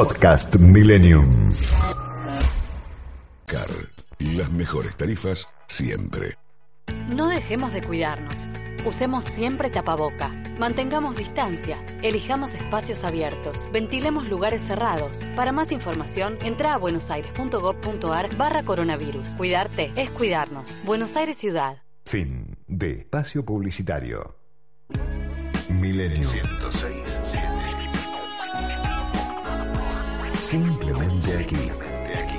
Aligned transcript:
Podcast 0.00 0.56
Millennium. 0.56 1.52
Car, 3.44 3.68
las 4.18 4.50
mejores 4.50 4.96
tarifas 4.96 5.46
siempre. 5.68 6.38
No 7.14 7.28
dejemos 7.28 7.74
de 7.74 7.82
cuidarnos. 7.82 8.34
Usemos 8.86 9.26
siempre 9.26 9.68
tapaboca. 9.68 10.28
Mantengamos 10.58 11.16
distancia. 11.16 11.84
Elijamos 12.02 12.54
espacios 12.54 13.04
abiertos. 13.04 13.68
Ventilemos 13.74 14.26
lugares 14.30 14.62
cerrados. 14.62 15.28
Para 15.36 15.52
más 15.52 15.70
información, 15.70 16.38
entra 16.42 16.72
a 16.72 16.78
buenosaires.gov.ar 16.78 18.34
barra 18.38 18.62
coronavirus. 18.62 19.32
Cuidarte 19.36 19.92
es 19.96 20.08
cuidarnos. 20.12 20.78
Buenos 20.82 21.14
Aires 21.14 21.36
Ciudad. 21.36 21.82
Fin 22.06 22.56
de 22.66 23.00
espacio 23.00 23.44
publicitario. 23.44 24.34
Millennium. 25.68 26.32
106.7. 26.32 27.49
Simplemente 30.50 31.36
aquí. 31.36 31.70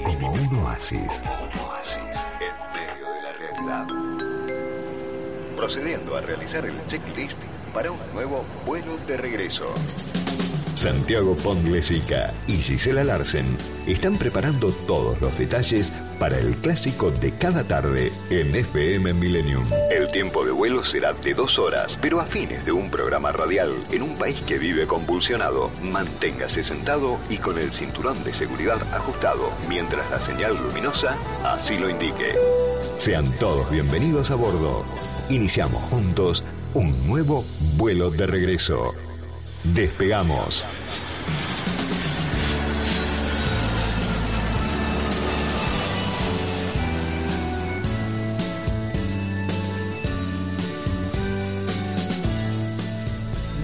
Como 0.03 0.33
un 0.33 0.55
oasis. 0.65 1.23
En 2.41 2.55
medio 2.73 3.09
de 3.09 3.21
la 3.21 3.31
realidad. 3.31 3.87
Procediendo 5.55 6.17
a 6.17 6.19
realizar 6.19 6.65
el 6.65 6.75
checklist 6.87 7.37
para 7.73 7.89
un 7.89 7.99
nuevo 8.13 8.43
vuelo 8.65 8.97
de 9.07 9.15
regreso. 9.15 9.73
Santiago 10.81 11.35
Ponglesica 11.35 12.33
y 12.47 12.53
Gisela 12.53 13.03
Larsen 13.03 13.45
están 13.85 14.17
preparando 14.17 14.71
todos 14.87 15.21
los 15.21 15.37
detalles 15.37 15.91
para 16.19 16.39
el 16.39 16.55
clásico 16.55 17.11
de 17.11 17.31
cada 17.33 17.63
tarde 17.63 18.11
en 18.31 18.55
FM 18.55 19.13
Millennium. 19.13 19.63
El 19.91 20.11
tiempo 20.11 20.43
de 20.43 20.49
vuelo 20.49 20.83
será 20.83 21.13
de 21.13 21.35
dos 21.35 21.59
horas, 21.59 21.99
pero 22.01 22.19
a 22.19 22.25
fines 22.25 22.65
de 22.65 22.71
un 22.71 22.89
programa 22.89 23.31
radial 23.31 23.75
en 23.91 24.01
un 24.01 24.17
país 24.17 24.41
que 24.41 24.57
vive 24.57 24.87
convulsionado, 24.87 25.69
manténgase 25.83 26.63
sentado 26.63 27.19
y 27.29 27.37
con 27.37 27.59
el 27.59 27.69
cinturón 27.69 28.23
de 28.23 28.33
seguridad 28.33 28.81
ajustado, 28.91 29.51
mientras 29.69 30.09
la 30.09 30.17
señal 30.17 30.57
luminosa 30.63 31.15
así 31.43 31.77
lo 31.77 31.91
indique. 31.91 32.33
Sean 32.97 33.31
todos 33.33 33.69
bienvenidos 33.69 34.31
a 34.31 34.35
bordo. 34.35 34.83
Iniciamos 35.29 35.83
juntos 35.91 36.43
un 36.73 37.05
nuevo 37.05 37.45
vuelo 37.77 38.09
de 38.09 38.25
regreso. 38.25 38.95
Despegamos. 39.63 40.65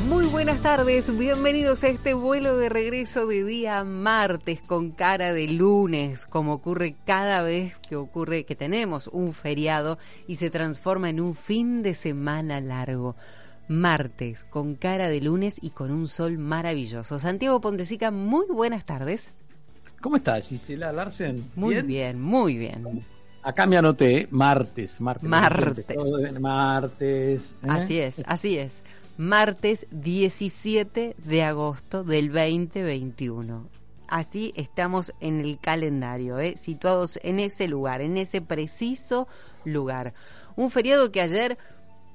Muy 0.08 0.28
buenas 0.28 0.62
tardes, 0.62 1.18
bienvenidos 1.18 1.84
a 1.84 1.88
este 1.88 2.14
vuelo 2.14 2.58
de 2.58 2.70
regreso 2.70 3.26
de 3.26 3.44
día 3.44 3.84
martes 3.84 4.62
con 4.62 4.92
cara 4.92 5.34
de 5.34 5.48
lunes, 5.48 6.28
como 6.28 6.54
ocurre 6.54 6.96
cada 7.06 7.42
vez 7.42 7.80
que 7.80 7.96
ocurre 7.96 8.46
que 8.46 8.56
tenemos 8.56 9.08
un 9.08 9.34
feriado 9.34 9.98
y 10.28 10.36
se 10.36 10.52
transforma 10.52 11.10
en 11.10 11.20
un 11.20 11.34
fin 11.34 11.82
de 11.82 11.96
semana 11.96 12.62
largo 12.62 13.16
martes, 13.68 14.44
con 14.46 14.76
cara 14.76 15.10
de 15.10 15.22
lunes 15.22 15.58
y 15.62 15.72
con 15.72 15.92
un 15.92 16.08
sol 16.08 16.38
maravilloso. 16.38 17.20
Santiago 17.20 17.62
Pontesica, 17.62 18.12
muy 18.12 18.46
buenas 18.48 18.86
tardes. 18.86 19.32
¿Cómo 20.02 20.18
estás, 20.18 20.44
Gisela 20.46 20.92
Larsen? 20.92 21.44
Muy 21.56 21.82
bien, 21.82 22.22
muy 22.22 22.58
bien. 22.58 23.04
Acá 23.44 23.66
me 23.66 23.78
anoté, 23.78 24.18
¿eh? 24.22 24.28
martes, 24.30 25.00
martes. 25.00 25.30
Martes. 25.30 25.86
Martes. 26.40 27.42
¿eh? 27.64 27.68
Así 27.68 27.98
es, 27.98 28.24
así 28.26 28.58
es. 28.58 28.84
Martes 29.18 29.88
17 29.92 31.16
de 31.18 31.44
agosto 31.44 32.04
del 32.04 32.32
2021. 32.32 33.68
Así 34.08 34.54
estamos 34.56 35.14
en 35.20 35.40
el 35.42 35.60
calendario, 35.60 36.40
¿eh? 36.40 36.56
situados 36.56 37.20
en 37.24 37.40
ese 37.40 37.68
lugar, 37.68 38.02
en 38.02 38.18
ese 38.18 38.42
preciso 38.42 39.28
lugar. 39.66 40.14
Un 40.56 40.70
feriado 40.70 41.12
que 41.12 41.22
ayer 41.22 41.58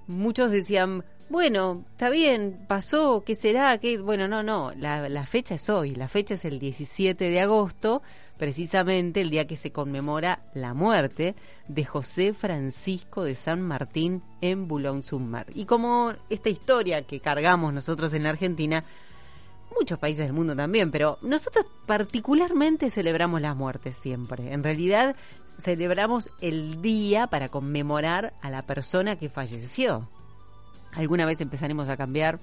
muchos 0.07 0.51
decían, 0.51 1.05
bueno, 1.33 1.87
está 1.93 2.11
bien, 2.11 2.67
pasó, 2.69 3.25
¿qué 3.25 3.35
será? 3.35 3.79
¿Qué? 3.79 3.97
Bueno, 3.97 4.29
no, 4.29 4.43
no, 4.43 4.71
la, 4.77 5.25
fecha 5.25 5.55
es 5.55 5.71
hoy, 5.71 5.95
la 5.95 6.07
fecha 6.07 6.35
es 6.35 6.45
el 6.45 6.59
17 6.59 7.31
de 7.31 7.41
agosto, 7.41 8.03
precisamente 8.37 9.23
el 9.23 9.31
día 9.31 9.47
que 9.47 9.57
se 9.57 9.73
conmemora 9.73 10.45
la 10.53 10.75
muerte 10.75 11.35
de 11.69 11.87
José 11.87 12.35
Francisco 12.35 13.25
de 13.25 13.35
San 13.35 13.63
Martín 13.63 14.23
en 14.43 14.69
Boulogne-sur-Mer. 14.69 15.47
Y 15.55 15.65
como 15.65 16.13
esta 16.29 16.51
historia 16.51 17.07
que 17.07 17.21
cargamos 17.21 17.73
nosotros 17.73 18.13
en 18.13 18.25
la 18.25 18.29
Argentina, 18.29 18.85
muchos 19.75 19.99
países 19.99 20.27
del 20.27 20.35
mundo 20.35 20.55
también, 20.55 20.91
pero 20.91 21.17
nosotros 21.23 21.65
particularmente 21.87 22.91
celebramos 22.91 23.41
las 23.41 23.57
muertes 23.57 23.97
siempre. 23.97 24.53
En 24.53 24.63
realidad 24.63 25.17
celebramos 25.47 26.29
el 26.43 26.83
día 26.83 27.27
para 27.29 27.49
conmemorar 27.49 28.35
a 28.43 28.51
la 28.51 28.67
persona 28.67 29.17
que 29.17 29.31
falleció 29.31 30.11
alguna 30.93 31.27
vez 31.27 31.41
empezaremos 31.41 31.89
a 31.89 31.97
cambiar 31.97 32.39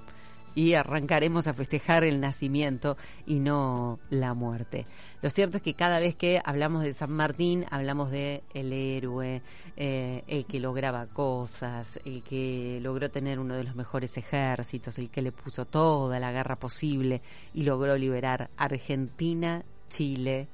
y 0.56 0.74
arrancaremos 0.74 1.48
a 1.48 1.54
festejar 1.54 2.04
el 2.04 2.20
nacimiento 2.20 2.98
y 3.26 3.40
no 3.40 4.00
la 4.10 4.34
muerte. 4.34 4.86
Lo 5.22 5.30
cierto 5.30 5.58
es 5.58 5.64
que 5.64 5.74
cada 5.74 6.00
vez 6.00 6.16
que 6.16 6.42
hablamos 6.44 6.84
de 6.84 6.94
San 6.94 7.12
Martín, 7.12 7.66
hablamos 7.72 8.10
de 8.10 8.42
el 8.54 8.72
héroe, 8.72 9.42
eh, 9.76 10.24
el 10.28 10.46
que 10.46 10.60
lograba 10.60 11.08
cosas, 11.08 12.00
el 12.06 12.24
que 12.24 12.80
logró 12.82 13.10
tener 13.10 13.40
uno 13.40 13.56
de 13.56 13.66
los 13.66 13.76
mejores 13.76 14.18
ejércitos, 14.18 14.98
el 14.98 15.10
que 15.10 15.22
le 15.22 15.32
puso 15.32 15.66
toda 15.66 16.20
la 16.20 16.32
guerra 16.32 16.56
posible 16.56 17.22
y 17.54 17.64
logró 17.64 17.98
liberar 17.98 18.50
Argentina, 18.58 19.64
Chile 19.90 20.48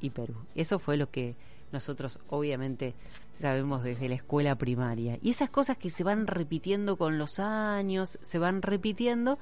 y 0.00 0.10
Perú. 0.10 0.34
Eso 0.54 0.78
fue 0.78 0.96
lo 0.96 1.10
que 1.10 1.34
nosotros 1.72 2.18
obviamente 2.28 2.94
sabemos 3.40 3.82
desde 3.82 4.08
la 4.08 4.14
escuela 4.14 4.56
primaria. 4.56 5.18
Y 5.22 5.30
esas 5.30 5.50
cosas 5.50 5.76
que 5.76 5.90
se 5.90 6.04
van 6.04 6.26
repitiendo 6.26 6.96
con 6.96 7.18
los 7.18 7.38
años, 7.38 8.18
se 8.22 8.38
van 8.38 8.62
repitiendo 8.62 9.38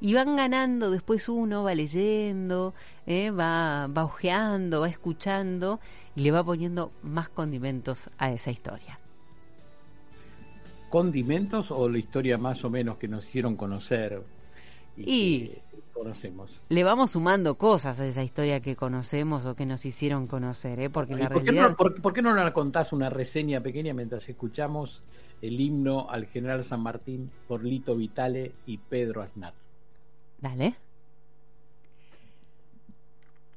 y 0.00 0.14
van 0.14 0.36
ganando, 0.36 0.90
después 0.90 1.28
uno 1.28 1.62
va 1.62 1.74
leyendo, 1.74 2.74
eh, 3.06 3.30
va, 3.30 3.86
va 3.86 4.04
ojeando, 4.04 4.80
va 4.80 4.88
escuchando 4.88 5.80
y 6.16 6.22
le 6.22 6.30
va 6.30 6.42
poniendo 6.42 6.90
más 7.02 7.28
condimentos 7.28 7.98
a 8.18 8.32
esa 8.32 8.50
historia. 8.50 8.98
¿Condimentos 10.88 11.70
o 11.70 11.88
la 11.88 11.98
historia 11.98 12.38
más 12.38 12.64
o 12.64 12.70
menos 12.70 12.96
que 12.96 13.08
nos 13.08 13.24
hicieron 13.24 13.56
conocer? 13.56 14.22
Y, 14.96 15.02
y 15.04 15.62
conocemos. 16.02 16.60
Le 16.70 16.82
vamos 16.82 17.10
sumando 17.10 17.56
cosas 17.56 18.00
a 18.00 18.06
esa 18.06 18.22
historia 18.22 18.60
que 18.60 18.74
conocemos 18.74 19.44
o 19.44 19.54
que 19.54 19.66
nos 19.66 19.84
hicieron 19.84 20.26
conocer, 20.26 20.80
¿eh? 20.80 20.88
porque 20.88 21.14
la 21.14 21.28
¿Por, 21.28 21.42
realidad... 21.42 21.64
qué 21.64 21.70
no, 21.70 21.76
por, 21.76 22.00
por, 22.00 22.12
qué 22.14 22.22
no 22.22 22.34
nos 22.34 22.50
contás 22.52 22.92
una 22.92 23.10
reseña 23.10 23.60
pequeña 23.60 23.92
mientras 23.92 24.26
escuchamos 24.28 25.02
el 25.42 25.60
himno 25.60 26.08
al 26.08 26.26
general 26.26 26.64
San 26.64 26.80
Martín 26.80 27.30
por 27.46 27.62
Lito 27.62 27.94
Vitale 27.94 28.52
y 28.66 28.78
Pedro 28.78 29.22
Aznar? 29.22 29.52
Dale. 30.40 30.74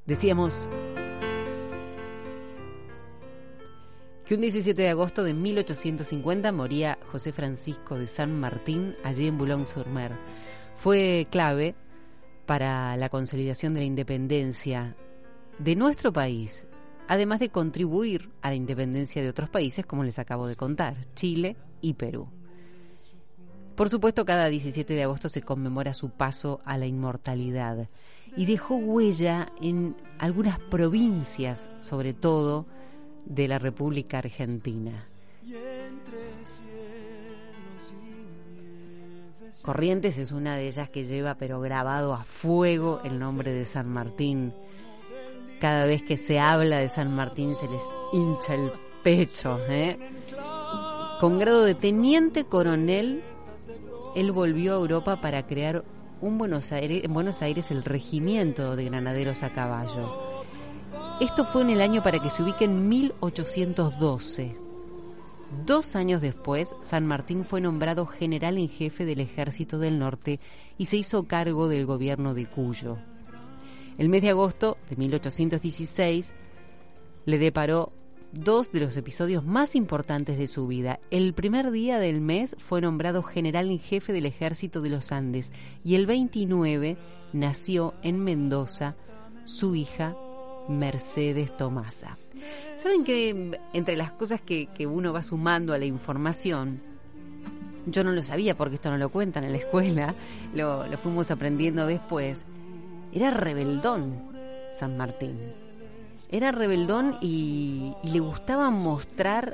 Decíamos 0.06 0.70
que 4.26 4.36
un 4.36 4.42
17 4.42 4.82
de 4.82 4.90
agosto 4.90 5.24
de 5.24 5.34
1850 5.34 6.52
moría 6.52 7.00
José 7.10 7.32
Francisco 7.32 7.98
de 7.98 8.08
San 8.08 8.38
Martín 8.38 8.98
allí 9.06 9.28
en 9.28 9.38
Boulogne-sur-Mer. 9.38 10.12
Fue 10.76 11.28
clave 11.32 11.76
para 12.46 12.96
la 12.98 13.10
consolidación 13.10 13.74
de 13.74 13.82
la 13.82 13.86
independencia 13.86 14.96
de 15.60 15.76
nuestro 15.76 16.12
país, 16.12 16.66
además 17.08 17.40
de 17.40 17.50
contribuir 17.50 18.30
a 18.42 18.50
la 18.50 18.56
independencia 18.56 19.22
de 19.22 19.30
otros 19.30 19.50
países, 19.50 19.86
como 19.86 20.04
les 20.04 20.20
acabo 20.20 20.48
de 20.48 20.56
contar, 20.56 20.96
Chile 21.16 21.56
y 21.82 21.94
Perú. 21.94 22.28
Por 23.76 23.90
supuesto, 23.90 24.26
cada 24.26 24.50
17 24.50 24.94
de 24.94 25.04
agosto 25.04 25.30
se 25.30 25.42
conmemora 25.42 25.94
su 25.94 26.12
paso 26.12 26.62
a 26.64 26.78
la 26.78 26.86
inmortalidad 26.86 27.90
y 28.36 28.46
dejó 28.46 28.76
huella 28.76 29.52
en 29.62 29.96
algunas 30.20 30.60
provincias, 30.60 31.70
sobre 31.82 32.14
todo 32.14 32.68
de 33.26 33.48
la 33.48 33.58
República 33.58 34.20
Argentina. 34.20 35.08
Corrientes 39.64 40.18
es 40.18 40.34
una 40.34 40.58
de 40.58 40.68
ellas 40.68 40.90
que 40.90 41.06
lleva 41.06 41.36
pero 41.36 41.62
grabado 41.62 42.14
a 42.14 42.18
fuego 42.18 43.00
el 43.06 43.18
nombre 43.18 43.54
de 43.54 43.64
San 43.64 43.88
Martín. 43.88 44.54
Cada 45.62 45.86
vez 45.86 46.04
que 46.04 46.18
se 46.18 46.38
habla 46.38 46.80
de 46.80 46.90
San 46.90 47.16
Martín 47.16 47.56
se 47.56 47.70
les 47.70 47.84
hincha 48.12 48.56
el 48.56 48.70
pecho. 49.04 49.58
¿eh? 49.70 49.98
Con 51.22 51.40
grado 51.40 51.64
de 51.64 51.76
teniente 51.76 52.44
coronel, 52.44 53.24
él 54.18 54.32
volvió 54.34 54.74
a 54.74 54.80
Europa 54.80 55.22
para 55.22 55.48
crear 55.48 55.86
un 56.20 56.38
Buenos 56.38 56.74
Aires, 56.74 57.02
en 57.06 57.14
Buenos 57.14 57.42
Aires 57.42 57.72
el 57.72 57.86
regimiento 57.86 58.76
de 58.76 58.84
granaderos 58.84 59.44
a 59.44 59.54
caballo. 59.54 60.44
Esto 61.22 61.46
fue 61.46 61.62
en 61.62 61.70
el 61.70 61.80
año 61.80 62.04
para 62.04 62.20
que 62.20 62.30
se 62.30 62.44
ubique 62.44 62.66
en 62.66 62.90
1812. 62.90 64.63
Dos 65.66 65.96
años 65.96 66.22
después, 66.22 66.76
San 66.82 67.06
Martín 67.06 67.46
fue 67.46 67.62
nombrado 67.62 68.06
general 68.06 68.58
en 68.58 68.68
jefe 68.68 69.06
del 69.06 69.22
Ejército 69.22 69.80
del 69.80 69.98
Norte 69.98 70.42
y 70.78 70.88
se 70.88 70.98
hizo 70.98 71.24
cargo 71.24 71.70
del 71.70 71.86
gobierno 71.86 72.34
de 72.34 72.46
Cuyo. 72.48 72.98
El 73.98 74.10
mes 74.10 74.24
de 74.24 74.30
agosto 74.30 74.78
de 74.90 74.96
1816 74.98 76.34
le 77.26 77.38
deparó 77.38 77.94
dos 78.34 78.72
de 78.72 78.80
los 78.80 78.98
episodios 78.98 79.46
más 79.46 79.76
importantes 79.76 80.38
de 80.38 80.48
su 80.48 80.68
vida. 80.68 81.00
El 81.12 81.34
primer 81.34 81.72
día 81.72 82.00
del 82.00 82.20
mes 82.20 82.56
fue 82.60 82.82
nombrado 82.82 83.24
general 83.24 83.70
en 83.70 83.80
jefe 83.80 84.12
del 84.12 84.26
ejército 84.26 84.82
de 84.82 84.90
los 84.90 85.12
Andes 85.12 85.52
y 85.86 85.96
el 85.96 86.08
29 86.08 86.98
nació 87.32 87.94
en 88.02 88.20
Mendoza 88.20 88.96
su 89.46 89.76
hija 89.76 90.16
Mercedes 90.68 91.56
Tomasa. 91.56 92.18
Saben 92.78 93.04
que 93.04 93.60
entre 93.74 93.96
las 93.96 94.12
cosas 94.12 94.42
que, 94.42 94.68
uno 94.86 95.14
va 95.14 95.24
sumando 95.24 95.74
a 95.74 95.78
la 95.78 95.86
información, 95.86 96.82
yo 97.86 98.04
no 98.04 98.12
lo 98.12 98.24
sabía 98.24 98.56
porque 98.56 98.76
esto 98.76 98.90
no 98.90 98.98
lo 98.98 99.10
cuentan 99.10 99.44
en 99.44 99.52
la 99.52 99.58
escuela, 99.58 100.16
lo, 100.54 100.88
lo 100.88 100.98
fuimos 100.98 101.32
aprendiendo 101.32 101.86
después, 101.86 102.44
era 103.14 103.32
rebeldón 103.32 104.32
San 104.80 104.98
Martín 104.98 105.38
era 106.30 106.52
rebeldón 106.52 107.18
y, 107.22 107.94
le 108.04 108.20
gustaba 108.20 108.70
mostrar 108.70 109.54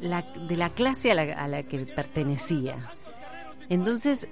la, 0.00 0.22
de 0.22 0.56
la 0.56 0.70
clase 0.70 1.12
a 1.12 1.48
la, 1.48 1.62
que 1.64 1.80
pertenecía. 1.80 2.90
Entonces, 3.68 4.26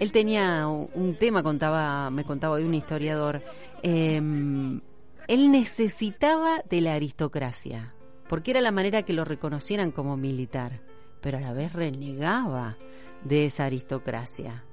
él 0.00 0.12
tenía 0.12 0.66
un 0.66 1.16
tema, 1.18 1.42
contaba, 1.42 2.10
me 2.10 2.24
contaba 2.24 2.56
hoy 2.56 2.64
un 2.64 2.74
historiador, 2.74 3.42
em, 3.82 4.80
él 5.28 5.50
necesitaba 5.50 6.62
de 6.68 6.80
la 6.80 6.94
aristocracia, 6.94 7.94
porque 8.28 8.50
era 8.50 8.60
la 8.60 8.72
manera 8.72 9.02
que 9.02 9.12
lo 9.12 9.24
reconocieran 9.24 9.90
como 9.90 10.16
militar, 10.16 10.80
pero 11.20 11.38
a 11.38 11.40
la 11.40 11.52
vez 11.52 11.72
renegaba 11.72 12.76
de 13.24 13.46
esa 13.46 13.64
aristocracia. 13.64 14.64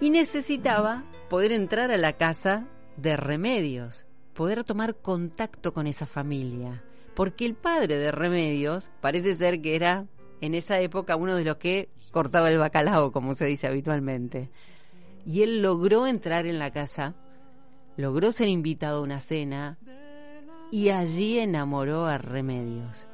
Y 0.00 0.10
necesitaba 0.10 1.04
poder 1.28 1.52
entrar 1.52 1.90
a 1.90 1.98
la 1.98 2.14
casa 2.16 2.66
de 2.96 3.16
remedios, 3.16 4.06
poder 4.34 4.64
tomar 4.64 4.96
contacto 4.96 5.72
con 5.72 5.86
esa 5.86 6.06
familia. 6.06 6.82
Porque 7.14 7.44
el 7.44 7.54
padre 7.54 7.98
de 7.98 8.12
Remedios 8.12 8.90
parece 9.00 9.34
ser 9.34 9.60
que 9.60 9.74
era 9.74 10.06
en 10.40 10.54
esa 10.54 10.80
época 10.80 11.16
uno 11.16 11.36
de 11.36 11.44
los 11.44 11.56
que 11.56 11.90
cortaba 12.12 12.48
el 12.48 12.58
bacalao, 12.58 13.12
como 13.12 13.34
se 13.34 13.44
dice 13.44 13.66
habitualmente. 13.66 14.50
Y 15.26 15.42
él 15.42 15.60
logró 15.60 16.06
entrar 16.06 16.46
en 16.46 16.58
la 16.58 16.70
casa, 16.70 17.14
logró 17.96 18.32
ser 18.32 18.48
invitado 18.48 18.98
a 18.98 19.02
una 19.02 19.20
cena 19.20 19.78
y 20.70 20.90
allí 20.90 21.38
enamoró 21.38 22.06
a 22.06 22.18
Remedios, 22.18 23.06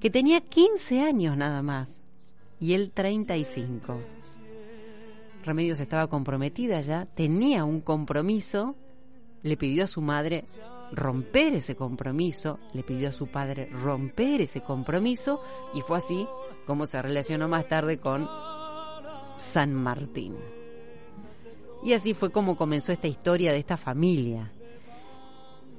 que 0.00 0.10
tenía 0.10 0.40
15 0.40 1.00
años 1.00 1.36
nada 1.36 1.62
más 1.62 2.02
y 2.60 2.74
él 2.74 2.90
35. 2.90 4.00
Remedios 5.44 5.80
estaba 5.80 6.08
comprometida 6.08 6.80
ya, 6.80 7.06
tenía 7.06 7.64
un 7.64 7.80
compromiso 7.80 8.76
le 9.42 9.56
pidió 9.56 9.84
a 9.84 9.88
su 9.88 10.00
madre 10.02 10.44
romper 10.92 11.54
ese 11.54 11.74
compromiso, 11.74 12.58
le 12.72 12.82
pidió 12.82 13.08
a 13.08 13.12
su 13.12 13.26
padre 13.26 13.66
romper 13.66 14.40
ese 14.40 14.62
compromiso 14.62 15.42
y 15.74 15.80
fue 15.80 15.98
así 15.98 16.26
como 16.66 16.86
se 16.86 17.00
relacionó 17.02 17.48
más 17.48 17.68
tarde 17.68 17.98
con 17.98 18.28
San 19.38 19.74
Martín. 19.74 20.36
Y 21.84 21.94
así 21.94 22.14
fue 22.14 22.30
como 22.30 22.56
comenzó 22.56 22.92
esta 22.92 23.08
historia 23.08 23.52
de 23.52 23.58
esta 23.58 23.76
familia. 23.76 24.52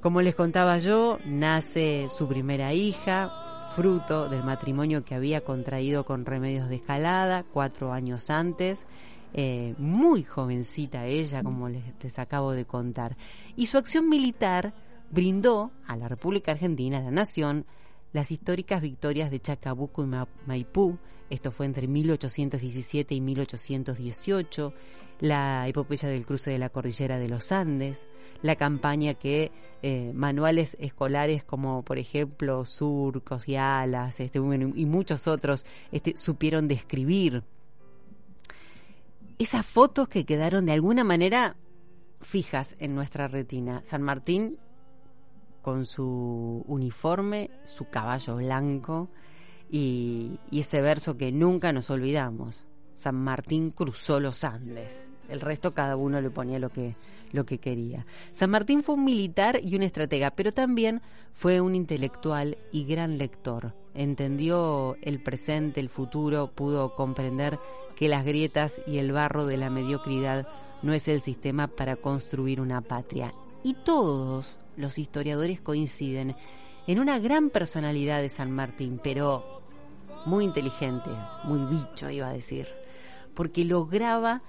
Como 0.01 0.21
les 0.21 0.35
contaba 0.35 0.77
yo, 0.79 1.17
nace 1.25 2.07
su 2.09 2.27
primera 2.27 2.73
hija, 2.73 3.71
fruto 3.73 4.27
del 4.29 4.43
matrimonio 4.43 5.05
que 5.05 5.15
había 5.15 5.41
contraído 5.41 6.05
con 6.05 6.25
Remedios 6.25 6.67
de 6.69 6.75
Escalada 6.75 7.43
cuatro 7.43 7.93
años 7.93 8.29
antes, 8.29 8.85
eh, 9.33 9.73
muy 9.77 10.23
jovencita 10.23 11.07
ella, 11.07 11.41
como 11.41 11.69
les, 11.69 12.19
acabo 12.19 12.51
de 12.51 12.65
contar. 12.65 13.17
Y 13.55 13.67
su 13.67 13.77
acción 13.77 14.09
militar 14.09 14.73
brindó 15.09 15.71
a 15.87 15.95
la 15.95 16.09
República 16.09 16.51
Argentina, 16.51 16.97
a 16.97 17.01
la 17.01 17.11
nación, 17.11 17.65
las 18.11 18.29
históricas 18.29 18.81
victorias 18.81 19.31
de 19.31 19.39
Chacabuco 19.39 20.03
y 20.03 20.07
Maipú, 20.45 20.99
esto 21.29 21.51
fue 21.51 21.65
entre 21.65 21.87
1817 21.87 23.15
y 23.15 23.21
1818, 23.21 24.73
la 25.19 25.67
epopeya 25.67 26.09
del 26.09 26.25
cruce 26.25 26.51
de 26.51 26.57
la 26.57 26.69
cordillera 26.69 27.17
de 27.17 27.27
los 27.27 27.51
Andes, 27.51 28.07
la 28.41 28.55
campaña 28.55 29.13
que 29.13 29.51
eh, 29.81 30.11
manuales 30.13 30.77
escolares 30.79 31.43
como 31.43 31.83
por 31.83 31.97
ejemplo 31.97 32.65
Surcos 32.65 33.47
y 33.47 33.55
Alas 33.55 34.19
este, 34.19 34.39
y 34.39 34.85
muchos 34.85 35.27
otros 35.27 35.65
este, 35.91 36.17
supieron 36.17 36.67
describir 36.67 37.43
esas 39.39 39.65
fotos 39.65 40.07
que 40.07 40.25
quedaron 40.25 40.65
de 40.65 40.73
alguna 40.73 41.03
manera 41.03 41.55
fijas 42.21 42.75
en 42.79 42.95
nuestra 42.95 43.27
retina. 43.27 43.81
San 43.83 44.01
Martín 44.01 44.57
con 45.61 45.85
su 45.85 46.63
uniforme, 46.67 47.49
su 47.65 47.89
caballo 47.89 48.35
blanco 48.35 49.09
y, 49.71 50.39
ese 50.51 50.81
verso 50.81 51.17
que 51.17 51.31
nunca 51.31 51.71
nos 51.71 51.89
olvidamos. 51.89 52.65
San 52.93 53.15
Martín 53.15 53.71
cruzó 53.71 54.19
los 54.19 54.43
Andes. 54.43 55.05
El 55.29 55.41
resto 55.41 55.71
cada 55.71 55.95
uno 55.95 56.21
le 56.21 56.29
ponía 56.29 56.59
lo 56.59 56.69
que, 56.69 56.95
lo 57.31 57.45
que 57.45 57.57
quería. 57.57 58.05
San 58.31 58.49
Martín 58.49 58.83
fue 58.83 58.95
un 58.95 59.05
militar 59.05 59.59
y 59.63 59.75
un 59.75 59.83
estratega, 59.83 60.31
pero 60.31 60.53
también 60.53 61.01
fue 61.31 61.61
un 61.61 61.75
intelectual 61.75 62.57
y 62.71 62.85
gran 62.85 63.17
lector. 63.17 63.73
Entendió 63.93 64.97
el 65.01 65.21
presente, 65.21 65.79
el 65.79 65.89
futuro, 65.89 66.51
pudo 66.53 66.95
comprender 66.95 67.59
que 67.95 68.09
las 68.09 68.25
grietas 68.25 68.81
y 68.85 68.97
el 68.97 69.11
barro 69.11 69.45
de 69.45 69.57
la 69.57 69.69
mediocridad 69.69 70.47
no 70.81 70.93
es 70.93 71.07
el 71.07 71.21
sistema 71.21 71.67
para 71.67 71.95
construir 71.95 72.59
una 72.59 72.81
patria. 72.81 73.33
Y 73.63 73.75
todos 73.85 74.57
los 74.75 74.97
historiadores 74.97 75.61
coinciden 75.61 76.35
en 76.87 76.99
una 76.99 77.17
gran 77.19 77.49
personalidad 77.49 78.21
de 78.21 78.29
San 78.29 78.51
Martín, 78.51 78.99
pero 79.01 79.61
muy 80.25 80.43
inteligente, 80.43 81.09
muy 81.43 81.65
bicho 81.65 82.09
iba 82.09 82.29
a 82.29 82.33
decir, 82.33 82.67
porque 83.33 83.65
lograba 83.65 84.41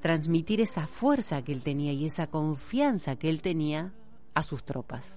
transmitir 0.00 0.60
esa 0.60 0.86
fuerza 0.86 1.42
que 1.42 1.52
él 1.52 1.62
tenía 1.62 1.92
y 1.92 2.06
esa 2.06 2.28
confianza 2.28 3.16
que 3.16 3.28
él 3.28 3.42
tenía 3.42 3.92
a 4.34 4.42
sus 4.42 4.64
tropas. 4.64 5.16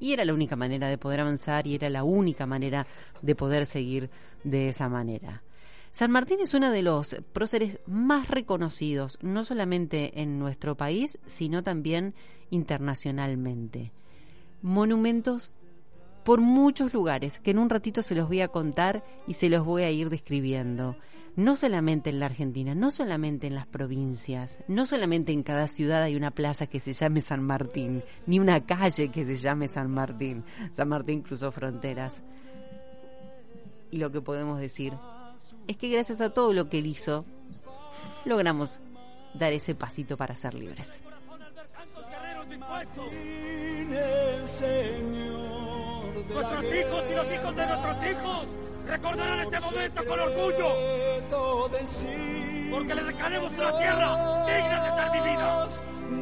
Y 0.00 0.12
era 0.12 0.24
la 0.24 0.34
única 0.34 0.54
manera 0.54 0.88
de 0.88 0.98
poder 0.98 1.20
avanzar 1.20 1.66
y 1.66 1.74
era 1.74 1.90
la 1.90 2.04
única 2.04 2.46
manera 2.46 2.86
de 3.20 3.34
poder 3.34 3.66
seguir 3.66 4.10
de 4.44 4.68
esa 4.68 4.88
manera. 4.88 5.42
San 5.90 6.10
Martín 6.10 6.38
es 6.40 6.54
uno 6.54 6.70
de 6.70 6.82
los 6.82 7.16
próceres 7.32 7.80
más 7.86 8.28
reconocidos, 8.28 9.18
no 9.22 9.42
solamente 9.42 10.20
en 10.20 10.38
nuestro 10.38 10.76
país, 10.76 11.18
sino 11.26 11.62
también 11.62 12.14
internacionalmente. 12.50 13.90
Monumentos 14.62 15.50
por 16.24 16.40
muchos 16.40 16.92
lugares, 16.92 17.40
que 17.40 17.52
en 17.52 17.58
un 17.58 17.70
ratito 17.70 18.02
se 18.02 18.14
los 18.14 18.28
voy 18.28 18.42
a 18.42 18.48
contar 18.48 19.02
y 19.26 19.34
se 19.34 19.48
los 19.48 19.64
voy 19.64 19.82
a 19.82 19.90
ir 19.90 20.10
describiendo. 20.10 20.94
No 21.38 21.54
solamente 21.54 22.10
en 22.10 22.18
la 22.18 22.26
Argentina, 22.26 22.74
no 22.74 22.90
solamente 22.90 23.46
en 23.46 23.54
las 23.54 23.68
provincias, 23.68 24.58
no 24.66 24.86
solamente 24.86 25.30
en 25.30 25.44
cada 25.44 25.68
ciudad 25.68 26.02
hay 26.02 26.16
una 26.16 26.32
plaza 26.32 26.66
que 26.66 26.80
se 26.80 26.92
llame 26.92 27.20
San 27.20 27.44
Martín, 27.44 28.02
ni 28.26 28.40
una 28.40 28.66
calle 28.66 29.12
que 29.12 29.22
se 29.24 29.36
llame 29.36 29.68
San 29.68 29.88
Martín. 29.88 30.44
San 30.72 30.88
Martín 30.88 31.22
cruzó 31.22 31.52
fronteras. 31.52 32.20
Y 33.92 33.98
lo 33.98 34.10
que 34.10 34.20
podemos 34.20 34.58
decir 34.58 34.94
es 35.68 35.76
que 35.76 35.88
gracias 35.88 36.20
a 36.20 36.30
todo 36.30 36.52
lo 36.52 36.68
que 36.68 36.80
él 36.80 36.86
hizo, 36.86 37.24
logramos 38.24 38.80
dar 39.32 39.52
ese 39.52 39.76
pasito 39.76 40.16
para 40.16 40.34
ser 40.34 40.54
libres. 40.54 41.00
Nuestros 46.28 46.64
hijos 46.64 47.04
y 47.08 47.14
los 47.14 47.32
hijos 47.32 47.54
de 47.54 47.66
nuestros 47.68 48.06
hijos 48.10 48.67
recordarán 48.88 49.40
este 49.40 49.60
momento 49.60 50.04
con 50.04 50.20
orgullo. 50.20 50.68
Porque 52.70 52.94
le 52.94 53.04
dejaremos 53.04 53.52
una 53.52 53.78
tierra 53.78 54.44
digna 54.46 54.84
de 54.84 54.90
ser 55.02 55.10
vivida. 55.12 55.68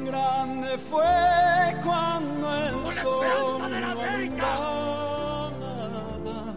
Grande 0.05 0.79
fue 0.79 1.81
cuando 1.85 2.57
el 2.57 2.75
esperanza 2.87 3.69
de 3.69 3.81
la 3.81 3.91
América 3.91 5.57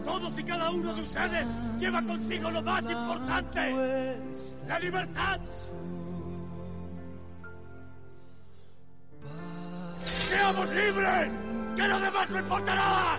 todos 0.04 0.38
y 0.38 0.42
cada 0.42 0.70
uno 0.70 0.94
de 0.94 1.00
ustedes 1.00 1.46
lleva 1.78 2.02
consigo 2.02 2.50
lo 2.50 2.62
más 2.62 2.82
importante, 2.82 4.16
la 4.66 4.78
libertad. 4.80 5.40
¡Seamos 10.04 10.68
libres! 10.70 11.30
¡Que 11.76 11.88
lo 11.88 12.00
demás 12.00 12.30
no 12.30 12.38
importará! 12.38 13.18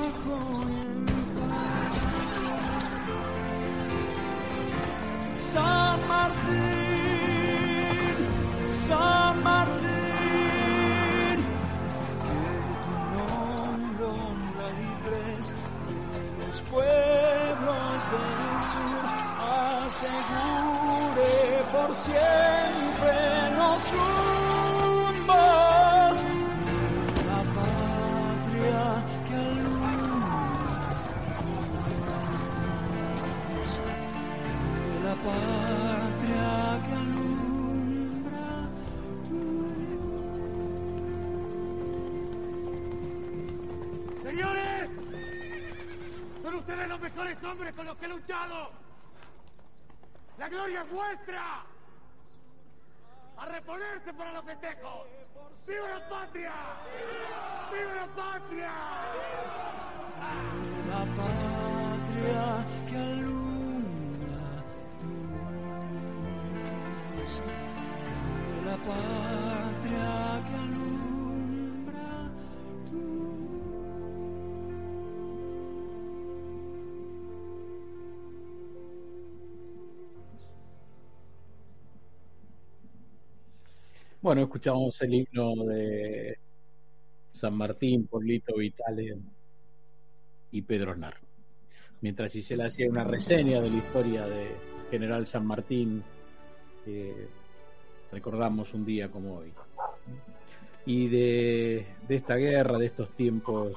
por 21.87 21.95
siempre 21.95 23.51
los 23.57 23.81
patria 35.23 36.81
que 36.85 36.93
alumbra 36.93 38.49
¡Señores! 44.23 44.89
¡Son 46.41 46.55
ustedes 46.55 46.87
los 46.87 46.99
mejores 46.99 47.43
hombres 47.43 47.73
con 47.73 47.85
los 47.85 47.97
que 47.97 48.05
he 48.05 48.09
luchado! 48.09 48.71
¡La 50.37 50.49
gloria 50.49 50.81
es 50.81 50.91
vuestra! 50.91 51.60
¡A 54.21 54.31
reponerse 54.33 54.75
para 54.77 54.95
los! 54.95 55.65
¡Viva 55.67 55.87
la 55.89 56.09
patria! 56.09 56.53
¡Viva 57.71 57.93
la 57.95 58.07
patria! 58.15 58.73
La 60.89 61.03
patria 61.17 62.45
que 62.87 63.30
Bueno, 84.21 84.41
escuchamos 84.43 85.01
el 85.01 85.15
himno 85.15 85.65
de 85.65 86.37
San 87.31 87.55
Martín, 87.55 88.05
Polito 88.05 88.55
Vitale 88.55 89.17
y 90.51 90.61
Pedro 90.61 90.95
Nar. 90.95 91.15
Mientras 92.01 92.31
Gisela 92.31 92.65
hacía 92.65 92.87
una 92.87 93.03
reseña 93.03 93.59
de 93.59 93.71
la 93.71 93.77
historia 93.77 94.27
de 94.27 94.51
General 94.91 95.25
San 95.25 95.47
Martín 95.47 96.03
recordamos 98.11 98.75
un 98.75 98.85
día 98.85 99.09
como 99.09 99.37
hoy. 99.37 99.53
Y 100.85 101.07
de, 101.07 101.87
esta 102.07 102.35
guerra, 102.35 102.77
de 102.77 102.85
estos 102.85 103.09
tiempos 103.15 103.73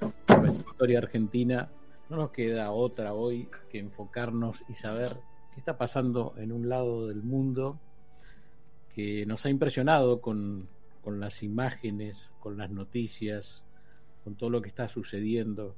de 0.00 0.42
la 0.42 0.50
historia 0.50 0.98
argentina, 0.98 1.68
no 2.10 2.16
nos 2.16 2.30
queda 2.32 2.72
otra 2.72 3.14
hoy 3.14 3.48
que 3.70 3.78
enfocarnos 3.78 4.64
y 4.68 4.74
saber 4.74 5.16
qué 5.54 5.60
está 5.60 5.78
pasando 5.78 6.34
en 6.36 6.50
un 6.50 6.68
lado 6.68 7.06
del 7.06 7.22
mundo 7.22 7.78
que 8.94 9.26
nos 9.26 9.44
ha 9.44 9.50
impresionado 9.50 10.20
con, 10.20 10.68
con 11.02 11.20
las 11.20 11.42
imágenes, 11.42 12.30
con 12.40 12.56
las 12.56 12.70
noticias, 12.70 13.64
con 14.22 14.36
todo 14.36 14.50
lo 14.50 14.62
que 14.62 14.68
está 14.68 14.88
sucediendo. 14.88 15.74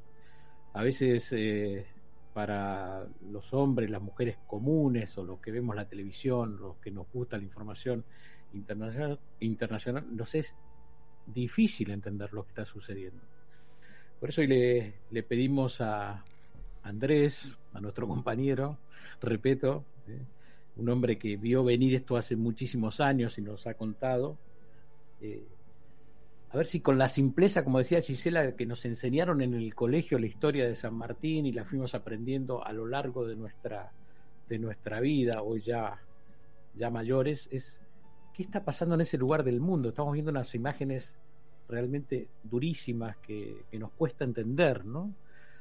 A 0.74 0.82
veces 0.82 1.32
eh, 1.32 1.86
para 2.32 3.06
los 3.30 3.54
hombres, 3.54 3.90
las 3.90 4.02
mujeres 4.02 4.36
comunes 4.46 5.16
o 5.16 5.24
los 5.24 5.40
que 5.40 5.50
vemos 5.50 5.74
la 5.74 5.88
televisión, 5.88 6.58
los 6.60 6.76
que 6.76 6.90
nos 6.90 7.10
gusta 7.10 7.38
la 7.38 7.44
información 7.44 8.04
internacional, 8.52 9.18
internacional 9.40 10.04
nos 10.14 10.34
es 10.34 10.54
difícil 11.26 11.90
entender 11.90 12.32
lo 12.32 12.44
que 12.44 12.50
está 12.50 12.66
sucediendo. 12.66 13.22
Por 14.20 14.28
eso 14.28 14.42
hoy 14.42 14.46
le, 14.46 15.22
pedimos 15.22 15.80
a 15.80 16.24
Andrés, 16.82 17.56
a 17.72 17.80
nuestro 17.80 18.06
compañero, 18.14 18.78
repito, 19.20 19.84
¿eh? 20.06 20.20
Un 20.76 20.88
hombre 20.88 21.18
que 21.18 21.36
vio 21.36 21.64
venir 21.64 21.94
esto 21.94 22.16
hace 22.16 22.36
muchísimos 22.36 23.00
años 23.00 23.38
y 23.38 23.42
nos 23.42 23.66
ha 23.66 23.74
contado, 23.74 24.36
eh, 25.20 25.46
a 26.50 26.56
ver 26.56 26.66
si 26.66 26.80
con 26.80 26.98
la 26.98 27.08
simpleza, 27.08 27.64
como 27.64 27.78
decía 27.78 28.00
Gisela, 28.00 28.52
que 28.52 28.66
nos 28.66 28.84
enseñaron 28.84 29.42
en 29.42 29.54
el 29.54 29.74
colegio 29.74 30.18
la 30.18 30.26
historia 30.26 30.66
de 30.66 30.76
San 30.76 30.94
Martín 30.94 31.46
y 31.46 31.52
la 31.52 31.64
fuimos 31.64 31.94
aprendiendo 31.94 32.64
a 32.64 32.72
lo 32.72 32.86
largo 32.86 33.26
de 33.26 33.36
nuestra, 33.36 33.90
de 34.48 34.58
nuestra 34.58 35.00
vida, 35.00 35.42
hoy 35.42 35.60
ya, 35.62 36.00
ya 36.74 36.90
mayores, 36.90 37.48
es 37.50 37.80
qué 38.34 38.42
está 38.42 38.64
pasando 38.64 38.94
en 38.94 39.00
ese 39.00 39.18
lugar 39.18 39.44
del 39.44 39.60
mundo. 39.60 39.88
Estamos 39.88 40.12
viendo 40.12 40.30
unas 40.30 40.54
imágenes 40.54 41.14
realmente 41.68 42.28
durísimas 42.44 43.16
que, 43.18 43.64
que 43.70 43.78
nos 43.78 43.90
cuesta 43.92 44.24
entender, 44.24 44.84
¿no? 44.84 45.12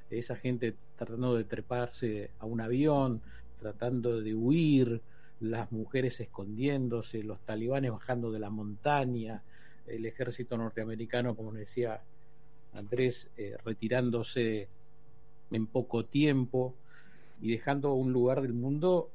Esa 0.10 0.36
gente 0.36 0.76
tratando 0.96 1.36
de 1.36 1.46
treparse 1.46 2.30
a 2.40 2.46
un 2.46 2.62
avión, 2.62 3.22
tratando 3.56 4.22
de 4.22 4.34
huir, 4.34 5.02
las 5.40 5.72
mujeres 5.72 6.20
escondiéndose, 6.20 7.24
los 7.24 7.40
talibanes 7.42 7.92
bajando 7.92 8.32
de 8.32 8.40
la 8.40 8.50
montaña, 8.50 9.42
el 9.88 10.06
ejército 10.06 10.58
norteamericano, 10.58 11.36
como 11.36 11.52
decía 11.52 12.02
Andrés, 12.74 13.28
eh, 13.38 13.58
retirándose 13.64 14.68
en 15.52 15.68
poco 15.68 16.06
tiempo 16.06 16.74
y 17.42 17.52
dejando 17.52 17.94
un 17.94 18.12
lugar 18.12 18.42
del 18.42 18.54
mundo 18.54 19.10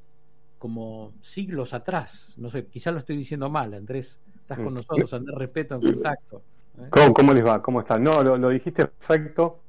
como 0.58 1.12
siglos 1.22 1.72
atrás. 1.72 2.28
No 2.36 2.50
sé, 2.50 2.66
quizás 2.66 2.92
lo 2.92 3.00
estoy 3.00 3.16
diciendo 3.16 3.48
mal, 3.48 3.74
Andrés. 3.74 4.16
Estás 4.42 4.58
con 4.58 4.72
mm. 4.72 4.76
nosotros, 4.76 5.12
Andrés, 5.14 5.38
respeto, 5.38 5.74
en 5.76 5.80
contacto. 5.80 6.42
¿eh? 6.78 6.88
¿Cómo, 6.90 7.14
¿Cómo, 7.14 7.32
les 7.32 7.44
va? 7.44 7.62
¿Cómo 7.62 7.80
están? 7.80 8.02
No, 8.02 8.22
lo, 8.22 8.48
dijiste 8.50 8.86
perfecto 8.86 9.60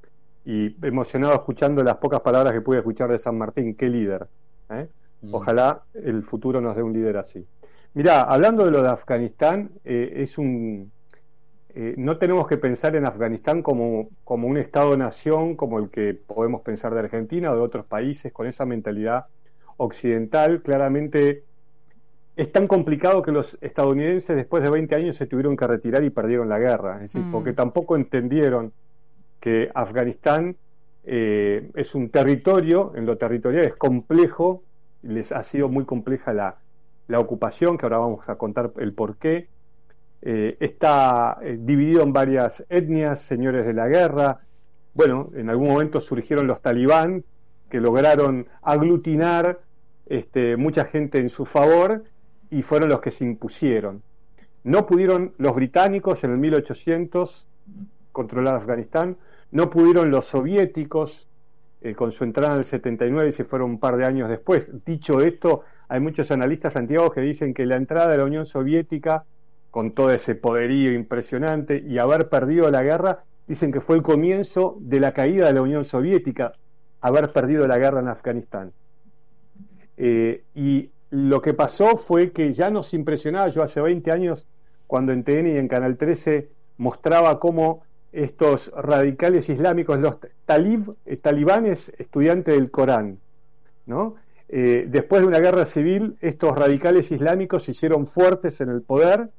y 0.45 0.75
emocionado 0.85 1.33
escuchando 1.33 1.83
las 1.83 1.97
pocas 1.97 2.21
palabras 2.21 2.53
que 2.53 2.61
pude 2.61 2.79
escuchar 2.79 3.09
de 3.09 3.19
San 3.19 3.37
Martín. 3.37 3.75
Qué 3.75 3.89
líder. 3.89 4.27
¿Eh? 4.79 4.87
Mm. 5.21 5.33
Ojalá 5.33 5.83
el 5.93 6.23
futuro 6.23 6.61
nos 6.61 6.75
dé 6.75 6.83
un 6.83 6.93
líder 6.93 7.17
así. 7.17 7.45
Mirá, 7.93 8.21
hablando 8.21 8.63
de 8.65 8.71
lo 8.71 8.81
de 8.81 8.89
Afganistán, 8.89 9.71
eh, 9.83 10.13
es 10.17 10.37
un, 10.37 10.91
eh, 11.73 11.95
no 11.97 12.17
tenemos 12.17 12.47
que 12.47 12.57
pensar 12.57 12.95
en 12.95 13.05
Afganistán 13.05 13.61
como, 13.61 14.09
como 14.23 14.47
un 14.47 14.57
Estado-nación 14.57 15.55
como 15.55 15.79
el 15.79 15.89
que 15.89 16.13
podemos 16.13 16.61
pensar 16.61 16.93
de 16.93 17.01
Argentina 17.01 17.51
o 17.51 17.55
de 17.55 17.61
otros 17.61 17.85
países, 17.85 18.31
con 18.33 18.47
esa 18.47 18.65
mentalidad 18.65 19.25
occidental. 19.77 20.61
Claramente 20.61 21.43
es 22.35 22.51
tan 22.51 22.67
complicado 22.67 23.21
que 23.21 23.31
los 23.31 23.57
estadounidenses 23.61 24.35
después 24.35 24.63
de 24.63 24.69
20 24.69 24.95
años 24.95 25.17
se 25.17 25.27
tuvieron 25.27 25.55
que 25.55 25.67
retirar 25.67 26.03
y 26.03 26.09
perdieron 26.09 26.49
la 26.49 26.59
guerra. 26.59 26.95
Es 26.95 27.13
decir, 27.13 27.21
mm. 27.21 27.31
porque 27.31 27.53
tampoco 27.53 27.95
entendieron 27.95 28.73
que 29.39 29.69
Afganistán 29.73 30.55
eh, 31.03 31.69
es 31.75 31.95
un 31.95 32.09
territorio, 32.09 32.93
en 32.95 33.05
lo 33.05 33.17
territorial 33.17 33.65
es 33.65 33.75
complejo, 33.75 34.63
les 35.01 35.31
ha 35.31 35.43
sido 35.43 35.69
muy 35.69 35.85
compleja 35.85 36.33
la, 36.33 36.57
ocupación, 37.17 37.77
que 37.77 37.85
ahora 37.85 37.97
vamos 37.97 38.29
a 38.29 38.35
contar 38.35 38.71
el 38.77 38.93
por 38.93 39.17
qué. 39.17 39.49
Eh, 40.21 40.55
está 40.61 41.39
eh, 41.41 41.57
dividido 41.59 42.03
en 42.03 42.13
varias 42.13 42.63
etnias, 42.69 43.23
señores 43.23 43.65
de 43.65 43.73
la 43.73 43.89
guerra. 43.89 44.39
Bueno, 44.93 45.29
en 45.35 45.49
algún 45.49 45.67
momento 45.67 45.99
surgieron 45.99 46.47
los 46.47 46.61
talibán, 46.61 47.25
que 47.69 47.81
lograron 47.81 48.47
aglutinar 48.61 49.59
este, 50.05 50.55
mucha 50.55 50.85
gente 50.85 51.17
en 51.17 51.29
su 51.29 51.45
favor 51.45 52.03
y 52.49 52.61
fueron 52.61 52.87
los 52.87 53.01
que 53.01 53.11
se 53.11 53.25
impusieron. 53.25 54.03
No 54.63 54.85
pudieron 54.85 55.33
los 55.37 55.53
británicos 55.53 56.23
en 56.23 56.31
el 56.31 56.37
1800 56.37 57.47
controlar 58.11 58.55
Afganistán, 58.55 59.17
no 59.51 59.69
pudieron 59.69 60.11
los 60.11 60.27
soviéticos 60.27 61.27
eh, 61.81 61.93
con 61.95 62.11
su 62.11 62.23
entrada 62.23 62.53
en 62.53 62.59
el 62.59 62.65
79 62.65 63.29
y 63.29 63.31
se 63.33 63.43
fueron 63.43 63.71
un 63.71 63.79
par 63.79 63.97
de 63.97 64.05
años 64.05 64.29
después. 64.29 64.71
Dicho 64.85 65.19
esto, 65.19 65.63
hay 65.89 65.99
muchos 65.99 66.31
analistas 66.31 66.75
antiguos 66.75 67.13
que 67.13 67.21
dicen 67.21 67.53
que 67.53 67.65
la 67.65 67.75
entrada 67.75 68.11
de 68.11 68.17
la 68.17 68.25
Unión 68.25 68.45
Soviética, 68.45 69.25
con 69.69 69.91
todo 69.93 70.11
ese 70.11 70.35
poderío 70.35 70.93
impresionante 70.93 71.81
y 71.85 71.97
haber 71.97 72.29
perdido 72.29 72.69
la 72.71 72.83
guerra, 72.83 73.23
dicen 73.47 73.71
que 73.71 73.81
fue 73.81 73.95
el 73.95 74.03
comienzo 74.03 74.77
de 74.79 74.99
la 74.99 75.13
caída 75.13 75.47
de 75.47 75.53
la 75.53 75.61
Unión 75.61 75.83
Soviética, 75.83 76.53
haber 77.01 77.33
perdido 77.33 77.67
la 77.67 77.77
guerra 77.77 77.99
en 77.99 78.07
Afganistán. 78.07 78.71
Eh, 79.97 80.43
y 80.55 80.91
lo 81.09 81.41
que 81.41 81.53
pasó 81.53 81.97
fue 81.97 82.31
que 82.31 82.53
ya 82.53 82.69
nos 82.69 82.93
impresionaba, 82.93 83.49
yo 83.49 83.63
hace 83.63 83.81
20 83.81 84.11
años, 84.11 84.47
cuando 84.87 85.11
en 85.11 85.23
TN 85.23 85.47
y 85.47 85.57
en 85.57 85.67
Canal 85.67 85.97
13 85.97 86.49
mostraba 86.77 87.39
cómo 87.39 87.83
estos 88.11 88.71
radicales 88.75 89.47
islámicos, 89.49 89.99
los 89.99 90.17
talib, 90.45 90.91
eh, 91.05 91.17
talibanes 91.17 91.91
estudiantes 91.97 92.55
del 92.55 92.71
Corán, 92.71 93.19
¿no? 93.85 94.15
Eh, 94.49 94.85
después 94.89 95.21
de 95.21 95.27
una 95.27 95.39
guerra 95.39 95.65
civil, 95.65 96.17
estos 96.19 96.53
radicales 96.57 97.09
islámicos 97.09 97.63
se 97.63 97.71
hicieron 97.71 98.05
fuertes 98.05 98.59
en 98.59 98.69
el 98.69 98.81
poder, 98.81 99.29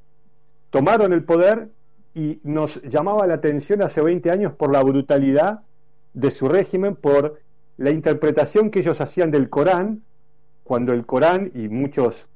tomaron 0.70 1.12
el 1.12 1.24
poder 1.24 1.68
y 2.14 2.40
nos 2.44 2.80
llamaba 2.82 3.26
la 3.26 3.34
atención 3.34 3.82
hace 3.82 4.00
20 4.00 4.30
años 4.30 4.54
por 4.54 4.72
la 4.72 4.82
brutalidad 4.82 5.60
de 6.14 6.30
su 6.30 6.48
régimen, 6.48 6.96
por 6.96 7.40
la 7.76 7.90
interpretación 7.90 8.70
que 8.70 8.80
ellos 8.80 9.00
hacían 9.02 9.30
del 9.30 9.50
Corán, 9.50 10.02
cuando 10.64 10.92
el 10.94 11.04
Corán 11.04 11.50
y 11.54 11.68
muchos 11.68 12.26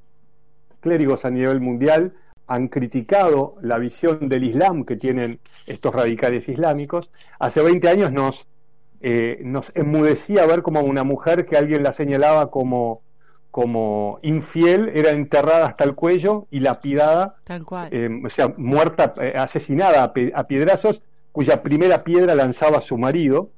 clérigos 0.81 1.25
a 1.25 1.31
nivel 1.31 1.61
mundial 1.61 2.13
han 2.47 2.69
criticado 2.69 3.57
la 3.63 3.79
visión 3.79 4.29
del 4.29 4.45
Islam 4.45 4.85
que 4.85 4.97
tienen 4.97 5.41
estos 5.67 5.95
radicales 5.95 6.49
islámicos, 6.49 7.11
hace 7.39 7.61
20 7.63 7.89
años 7.89 8.13
nos, 8.13 8.47
eh, 9.01 9.41
nos 9.45 9.73
enmudecía 9.75 10.47
ver 10.47 10.63
como 10.63 10.81
una 10.81 11.05
mujer 11.05 11.47
que 11.47 11.57
alguien 11.57 11.83
la 11.83 11.93
señalaba 11.93 12.51
como, 12.51 13.03
como 13.51 14.19
infiel 14.23 14.91
era 14.95 15.11
enterrada 15.11 15.67
hasta 15.67 15.85
el 15.85 15.95
cuello 15.95 16.47
y 16.51 16.61
lapidada, 16.61 17.37
Tal 17.45 17.65
cual. 17.65 17.89
eh, 17.93 18.09
o 18.25 18.31
sea, 18.31 18.55
muerta, 18.57 19.15
eh, 19.21 19.33
asesinada 19.37 20.05
a, 20.05 20.13
pe- 20.13 20.33
a 20.35 20.45
piedrazos, 20.47 21.01
cuya 21.33 21.63
primera 21.63 22.05
piedra 22.05 22.35
lanzaba 22.35 22.81
su 22.81 22.97
marido, 22.97 23.51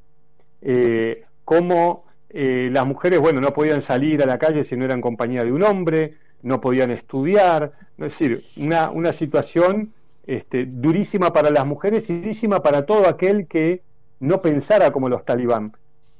eh, 0.63 1.25
como 1.45 2.05
las 2.31 2.87
mujeres, 2.87 3.21
bueno, 3.21 3.41
no 3.41 3.53
podían 3.55 3.81
salir 3.83 4.23
a 4.23 4.27
la 4.27 4.39
calle 4.39 4.63
si 4.65 4.77
no 4.77 4.85
eran 4.85 5.01
compañía 5.01 5.43
de 5.45 5.51
un 5.53 5.63
hombre, 5.63 6.15
no 6.43 6.61
podían 6.61 6.91
estudiar, 6.91 7.73
es 7.99 8.19
decir, 8.19 8.43
una, 8.57 8.91
una 8.91 9.13
situación 9.13 9.93
este, 10.27 10.67
durísima 10.67 11.33
para 11.33 11.51
las 11.51 11.67
mujeres 11.67 12.09
y 12.11 12.21
durísima 12.21 12.63
para 12.63 12.87
todo 12.87 13.09
aquel 13.09 13.47
que 13.47 13.83
no 14.21 14.43
pensara 14.43 14.93
como 14.93 15.09
los 15.09 15.25
talibán. 15.25 15.73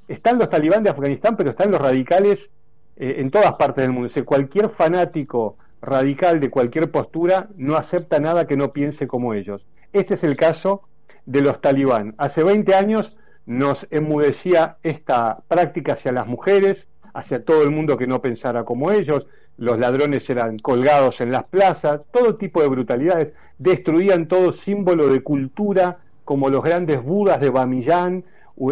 Están 0.07 0.39
los 0.39 0.49
talibán 0.49 0.83
de 0.83 0.89
Afganistán, 0.89 1.37
pero 1.37 1.51
están 1.51 1.71
los 1.71 1.79
radicales 1.79 2.49
eh, 2.97 3.15
en 3.19 3.29
todas 3.29 3.53
partes 3.53 3.83
del 3.83 3.91
mundo. 3.91 4.11
Cualquier 4.25 4.69
fanático 4.69 5.57
radical 5.81 6.39
de 6.39 6.49
cualquier 6.49 6.91
postura 6.91 7.49
no 7.55 7.75
acepta 7.75 8.19
nada 8.19 8.47
que 8.47 8.57
no 8.57 8.73
piense 8.73 9.07
como 9.07 9.33
ellos. 9.33 9.65
Este 9.93 10.15
es 10.15 10.23
el 10.23 10.35
caso 10.35 10.83
de 11.25 11.41
los 11.41 11.61
talibán. 11.61 12.15
Hace 12.17 12.43
20 12.43 12.73
años 12.75 13.15
nos 13.45 13.87
enmudecía 13.91 14.77
esta 14.83 15.39
práctica 15.47 15.93
hacia 15.93 16.11
las 16.11 16.27
mujeres, 16.27 16.87
hacia 17.13 17.43
todo 17.43 17.63
el 17.63 17.71
mundo 17.71 17.97
que 17.97 18.07
no 18.07 18.21
pensara 18.21 18.63
como 18.63 18.91
ellos, 18.91 19.27
los 19.59 19.77
ladrones 19.77 20.29
eran 20.29 20.57
colgados 20.57 21.19
en 21.21 21.31
las 21.31 21.43
plazas, 21.45 22.01
todo 22.11 22.35
tipo 22.35 22.61
de 22.61 22.69
brutalidades, 22.69 23.33
destruían 23.57 24.27
todo 24.27 24.53
símbolo 24.53 25.07
de 25.07 25.21
cultura, 25.21 25.97
como 26.23 26.49
los 26.49 26.63
grandes 26.63 27.03
budas 27.03 27.41
de 27.41 27.49
Bamiyan, 27.49 28.23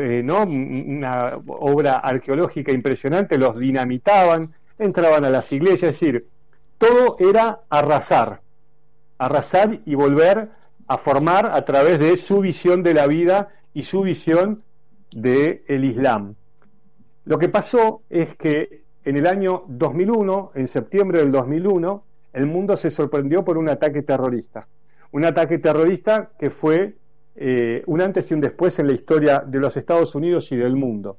eh, 0.01 0.21
una 0.21 1.39
obra 1.47 1.97
arqueológica 1.97 2.71
impresionante, 2.71 3.37
los 3.37 3.57
dinamitaban, 3.57 4.53
entraban 4.79 5.25
a 5.25 5.29
las 5.29 5.51
iglesias, 5.51 5.93
es 5.93 5.99
decir, 5.99 6.27
todo 6.77 7.17
era 7.19 7.61
arrasar, 7.69 8.41
arrasar 9.17 9.79
y 9.85 9.95
volver 9.95 10.49
a 10.87 10.97
formar 10.99 11.51
a 11.53 11.65
través 11.65 11.99
de 11.99 12.15
su 12.17 12.39
visión 12.39 12.81
de 12.81 12.93
la 12.93 13.07
vida 13.07 13.49
y 13.73 13.83
su 13.83 14.01
visión 14.01 14.63
del 15.11 15.63
el 15.67 15.83
Islam. 15.83 16.35
Lo 17.25 17.37
que 17.37 17.49
pasó 17.49 18.03
es 18.09 18.35
que 18.37 18.86
en 19.07 19.15
el 19.15 19.25
año 19.25 19.63
2001, 19.69 20.51
en 20.55 20.67
septiembre 20.67 21.19
del 21.19 21.31
2001, 21.31 22.03
el 22.33 22.45
mundo 22.45 22.75
se 22.75 22.91
sorprendió 22.91 23.45
por 23.45 23.57
un 23.57 23.69
ataque 23.69 24.01
terrorista. 24.01 24.67
Un 25.13 25.23
ataque 25.23 25.59
terrorista 25.59 26.31
que 26.37 26.49
fue 26.49 26.93
eh, 27.37 27.83
un 27.85 28.01
antes 28.01 28.29
y 28.29 28.33
un 28.33 28.41
después 28.41 28.77
en 28.79 28.87
la 28.87 28.93
historia 28.93 29.39
de 29.47 29.59
los 29.59 29.77
Estados 29.77 30.13
Unidos 30.13 30.51
y 30.51 30.57
del 30.57 30.75
mundo. 30.75 31.15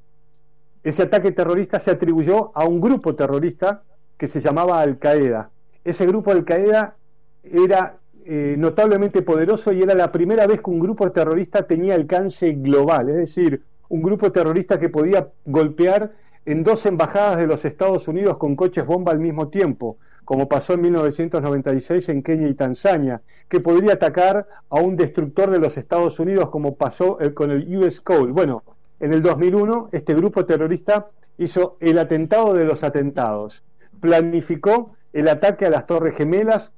Ese 0.82 1.04
ataque 1.04 1.32
terrorista 1.32 1.78
se 1.78 1.90
atribuyó 1.90 2.52
a 2.54 2.66
un 2.66 2.78
grupo 2.78 3.14
terrorista 3.14 3.84
que 4.18 4.26
se 4.26 4.42
llamaba 4.42 4.82
Al 4.82 4.98
Qaeda. 4.98 5.48
Ese 5.82 6.04
grupo 6.04 6.30
Al 6.30 6.44
Qaeda 6.44 6.94
era 7.42 7.96
eh, 8.26 8.54
notablemente 8.58 9.22
poderoso 9.22 9.72
y 9.72 9.80
era 9.80 9.94
la 9.94 10.12
primera 10.12 10.46
vez 10.46 10.60
que 10.60 10.70
un 10.70 10.78
grupo 10.78 11.10
terrorista 11.10 11.62
tenía 11.62 11.94
alcance 11.94 12.52
global, 12.52 13.08
es 13.08 13.16
decir, 13.16 13.62
un 13.88 14.02
grupo 14.02 14.30
terrorista 14.30 14.78
que 14.78 14.90
podía 14.90 15.28
golpear 15.46 16.12
en 16.48 16.64
dos 16.64 16.86
embajadas 16.86 17.36
de 17.36 17.46
los 17.46 17.66
Estados 17.66 18.08
Unidos 18.08 18.38
con 18.38 18.56
coches 18.56 18.86
bomba 18.86 19.12
al 19.12 19.18
mismo 19.18 19.48
tiempo, 19.48 19.98
como 20.24 20.48
pasó 20.48 20.72
en 20.72 20.80
1996 20.80 22.08
en 22.08 22.22
Kenia 22.22 22.48
y 22.48 22.54
Tanzania, 22.54 23.20
que 23.50 23.60
podría 23.60 23.92
atacar 23.92 24.46
a 24.70 24.80
un 24.80 24.96
destructor 24.96 25.50
de 25.50 25.58
los 25.58 25.76
Estados 25.76 26.18
Unidos 26.18 26.48
como 26.48 26.76
pasó 26.76 27.18
con 27.34 27.50
el 27.50 27.76
US 27.76 28.00
Code. 28.00 28.32
Bueno, 28.32 28.62
en 28.98 29.12
el 29.12 29.20
2001 29.20 29.90
este 29.92 30.14
grupo 30.14 30.46
terrorista 30.46 31.08
hizo 31.36 31.76
el 31.80 31.98
atentado 31.98 32.54
de 32.54 32.64
los 32.64 32.82
atentados, 32.82 33.62
planificó 34.00 34.96
el 35.12 35.28
ataque 35.28 35.66
a 35.66 35.70
las 35.70 35.86
Torres 35.86 36.16
Gemelas 36.16 36.72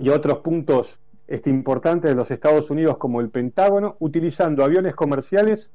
y 0.00 0.08
otros 0.08 0.38
puntos 0.38 0.98
este, 1.28 1.48
importantes 1.48 2.10
de 2.10 2.16
los 2.16 2.32
Estados 2.32 2.70
Unidos 2.70 2.96
como 2.96 3.20
el 3.20 3.30
Pentágono, 3.30 3.94
utilizando 4.00 4.64
aviones 4.64 4.96
comerciales, 4.96 5.70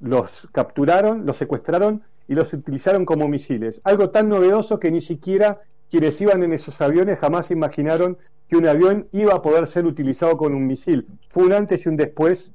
los 0.00 0.30
capturaron, 0.52 1.26
los 1.26 1.38
secuestraron 1.38 2.04
y 2.28 2.34
los 2.34 2.52
utilizaron 2.52 3.04
como 3.04 3.28
misiles. 3.28 3.80
Algo 3.84 4.10
tan 4.10 4.28
novedoso 4.28 4.78
que 4.78 4.90
ni 4.90 5.00
siquiera 5.00 5.60
quienes 5.90 6.20
iban 6.20 6.42
en 6.42 6.52
esos 6.52 6.80
aviones 6.80 7.18
jamás 7.18 7.50
imaginaron 7.50 8.18
que 8.48 8.56
un 8.56 8.66
avión 8.66 9.08
iba 9.12 9.34
a 9.34 9.42
poder 9.42 9.66
ser 9.66 9.86
utilizado 9.86 10.36
con 10.36 10.54
un 10.54 10.66
misil. 10.66 11.06
Fue 11.30 11.44
un 11.44 11.52
antes 11.52 11.84
y 11.84 11.88
un 11.88 11.96
después 11.96 12.52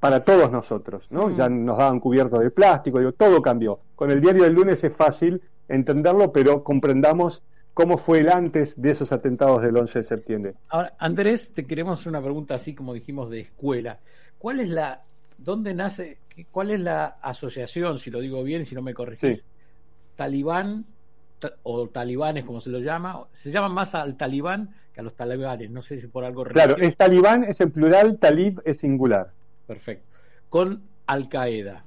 para 0.00 0.24
todos 0.24 0.50
nosotros, 0.50 1.06
¿no? 1.10 1.28
Mm. 1.28 1.36
Ya 1.36 1.48
nos 1.48 1.78
daban 1.78 2.00
cubiertos 2.00 2.40
de 2.40 2.50
plástico, 2.50 2.98
digo, 2.98 3.12
todo 3.12 3.40
cambió. 3.40 3.80
Con 3.94 4.10
el 4.10 4.20
diario 4.20 4.44
del 4.44 4.54
lunes 4.54 4.82
es 4.82 4.94
fácil 4.94 5.40
entenderlo, 5.68 6.32
pero 6.32 6.64
comprendamos 6.64 7.42
cómo 7.72 7.98
fue 7.98 8.20
el 8.20 8.28
antes 8.28 8.80
de 8.80 8.90
esos 8.90 9.12
atentados 9.12 9.62
del 9.62 9.76
11 9.76 10.00
de 10.00 10.04
septiembre. 10.04 10.54
Ahora, 10.68 10.94
Andrés, 10.98 11.52
te 11.54 11.66
queremos 11.66 12.00
hacer 12.00 12.10
una 12.10 12.20
pregunta 12.20 12.54
así 12.54 12.74
como 12.74 12.92
dijimos 12.92 13.30
de 13.30 13.40
escuela. 13.40 14.00
¿Cuál 14.38 14.60
es 14.60 14.68
la, 14.68 15.02
dónde 15.44 15.74
nace, 15.74 16.18
cuál 16.50 16.70
es 16.70 16.80
la 16.80 17.16
asociación, 17.22 17.98
si 17.98 18.10
lo 18.10 18.20
digo 18.20 18.42
bien, 18.42 18.64
si 18.66 18.74
no 18.74 18.82
me 18.82 18.94
corregís, 18.94 19.38
Sí. 19.38 19.44
talibán 20.16 20.84
ta- 21.38 21.52
o 21.62 21.88
talibanes 21.88 22.44
como 22.44 22.60
se 22.60 22.70
lo 22.70 22.78
llama? 22.78 23.24
Se 23.32 23.50
llaman 23.50 23.72
más 23.72 23.94
al 23.94 24.16
talibán 24.16 24.70
que 24.94 25.00
a 25.00 25.02
los 25.02 25.14
talibanes, 25.14 25.70
no 25.70 25.82
sé 25.82 26.00
si 26.00 26.06
por 26.06 26.24
algo 26.24 26.44
Claro, 26.44 26.74
religioso. 26.74 26.90
es 26.90 26.96
talibán, 26.96 27.44
es 27.44 27.60
en 27.60 27.70
plural, 27.70 28.18
talib 28.18 28.60
es 28.64 28.78
singular. 28.78 29.30
Perfecto. 29.66 30.04
Con 30.48 30.82
Al 31.06 31.28
Qaeda. 31.28 31.84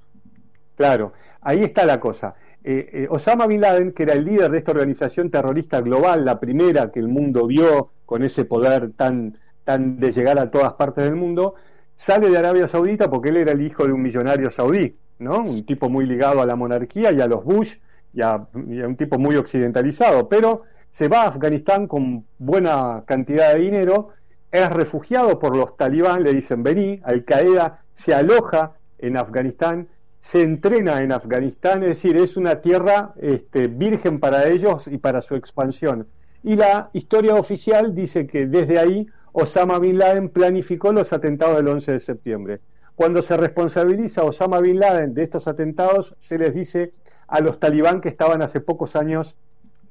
Claro, 0.76 1.14
ahí 1.42 1.64
está 1.64 1.86
la 1.86 2.00
cosa. 2.00 2.36
Eh, 2.64 2.90
eh, 2.92 3.08
Osama 3.10 3.46
Bin 3.46 3.62
Laden, 3.62 3.92
que 3.94 4.04
era 4.04 4.14
el 4.14 4.26
líder 4.26 4.50
de 4.52 4.58
esta 4.58 4.72
organización 4.72 5.30
terrorista 5.30 5.82
global, 5.82 6.26
la 6.26 6.40
primera 6.40 6.92
que 6.92 7.00
el 7.00 7.08
mundo 7.08 7.46
vio 7.46 7.92
con 8.06 8.24
ese 8.24 8.44
poder 8.46 8.92
tan, 8.94 9.38
tan 9.64 10.00
de 10.00 10.12
llegar 10.12 10.40
a 10.40 10.50
todas 10.50 10.74
partes 10.74 11.04
del 11.04 11.16
mundo, 11.16 11.54
sale 11.96 12.30
de 12.30 12.38
Arabia 12.38 12.68
Saudita 12.68 13.10
porque 13.10 13.30
él 13.30 13.38
era 13.38 13.52
el 13.52 13.62
hijo 13.62 13.86
de 13.86 13.94
un 13.94 14.02
millonario 14.02 14.52
saudí, 14.52 14.96
¿no? 15.20 15.40
Un 15.40 15.66
tipo 15.66 15.90
muy 15.90 16.06
ligado 16.06 16.42
a 16.42 16.46
la 16.46 16.56
monarquía 16.56 17.12
y 17.12 17.22
a 17.22 17.28
los 17.28 17.44
Bush 17.44 17.76
y 18.14 18.22
a, 18.22 18.48
un 18.54 18.96
tipo 18.96 19.18
muy 19.18 19.36
occidentalizado, 19.36 20.30
pero 20.30 20.64
se 20.92 21.08
va 21.08 21.24
a 21.24 21.28
Afganistán 21.28 21.88
con 21.88 22.26
buena 22.38 23.04
cantidad 23.06 23.54
de 23.54 23.60
dinero, 23.60 24.10
es 24.52 24.70
refugiado 24.70 25.40
por 25.40 25.56
los 25.56 25.76
talibán, 25.76 26.24
le 26.24 26.34
dicen 26.34 26.64
vení, 26.64 27.02
Al 27.04 27.26
Qaeda 27.26 27.82
se 27.94 28.14
aloja 28.14 28.74
en 29.00 29.18
Afganistán, 29.18 29.90
se 30.22 30.42
entrena 30.42 31.02
en 31.02 31.12
Afganistán, 31.12 31.84
es 31.84 31.90
decir, 31.90 32.18
es 32.18 32.38
una 32.38 32.62
tierra 32.62 33.14
este, 33.22 33.68
virgen 33.68 34.20
para 34.20 34.48
ellos 34.48 34.88
y 34.88 34.98
para 34.98 35.22
su 35.22 35.36
expansión. 35.36 36.08
Y 36.44 36.56
la 36.56 36.90
historia 36.94 37.36
oficial 37.36 37.94
dice 37.94 38.26
que 38.26 38.46
desde 38.46 38.80
ahí 38.80 39.08
Osama 39.38 39.80
Bin 39.80 39.98
Laden 39.98 40.30
planificó 40.30 40.94
los 40.94 41.12
atentados 41.12 41.58
del 41.58 41.68
11 41.68 41.92
de 41.92 42.00
septiembre. 42.00 42.62
Cuando 42.96 43.22
se 43.22 43.36
responsabiliza 43.36 44.22
a 44.22 44.24
Osama 44.24 44.62
Bin 44.62 44.80
Laden 44.80 45.14
de 45.14 45.24
estos 45.24 45.50
atentados, 45.50 46.16
se 46.20 46.38
les 46.38 46.54
dice 46.54 46.94
a 47.28 47.42
los 47.42 47.60
talibán 47.60 48.00
que 48.00 48.08
estaban 48.08 48.42
hace 48.42 48.62
pocos 48.62 48.96
años 48.96 49.36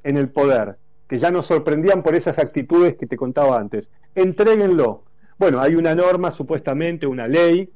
en 0.02 0.16
el 0.16 0.30
poder, 0.30 0.76
que 1.06 1.18
ya 1.18 1.30
nos 1.30 1.44
sorprendían 1.44 2.02
por 2.02 2.14
esas 2.14 2.38
actitudes 2.38 2.96
que 2.96 3.06
te 3.06 3.18
contaba 3.18 3.58
antes. 3.58 3.86
Entréguenlo. 4.14 5.02
Bueno, 5.38 5.60
hay 5.60 5.74
una 5.74 5.94
norma, 5.94 6.30
supuestamente, 6.30 7.06
una 7.06 7.28
ley, 7.28 7.70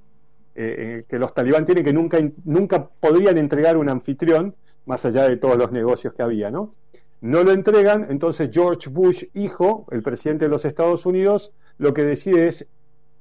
eh, 0.54 1.04
que 1.07 1.18
los 1.18 1.35
talibán 1.35 1.66
tienen 1.66 1.85
que 1.85 1.92
nunca, 1.92 2.18
nunca 2.46 2.88
podrían 2.98 3.37
entregar 3.37 3.76
un 3.76 3.90
anfitrión, 3.90 4.54
más 4.87 5.04
allá 5.04 5.28
de 5.28 5.37
todos 5.37 5.59
los 5.59 5.70
negocios 5.70 6.14
que 6.14 6.22
había, 6.22 6.50
¿no? 6.50 6.72
No 7.20 7.42
lo 7.42 7.50
entregan, 7.50 8.07
entonces 8.11 8.50
George 8.52 8.88
Bush, 8.88 9.24
hijo, 9.35 9.87
el 9.90 10.02
presidente 10.02 10.44
de 10.44 10.50
los 10.50 10.64
Estados 10.64 11.04
Unidos, 11.04 11.52
lo 11.76 11.92
que 11.92 12.04
decide 12.04 12.46
es 12.46 12.66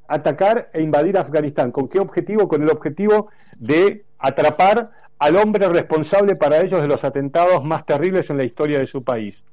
atacar 0.08 0.70
e 0.74 0.82
invadir 0.82 1.18
Afganistán. 1.18 1.72
¿Con 1.72 1.88
qué 1.88 2.00
objetivo? 2.00 2.48
Con 2.48 2.62
el 2.62 2.70
objetivo 2.70 3.30
de 3.58 4.06
atrapar 4.20 4.92
al 5.20 5.36
hombre 5.36 5.68
responsable 5.68 6.36
para 6.36 6.62
ellos 6.62 6.82
de 6.82 6.88
los 6.88 7.04
atentados 7.04 7.64
más 7.64 7.86
terribles 7.86 8.30
en 8.30 8.38
la 8.38 8.44
historia 8.44 8.80
de 8.80 8.88
su 8.88 9.04
país. 9.04 9.44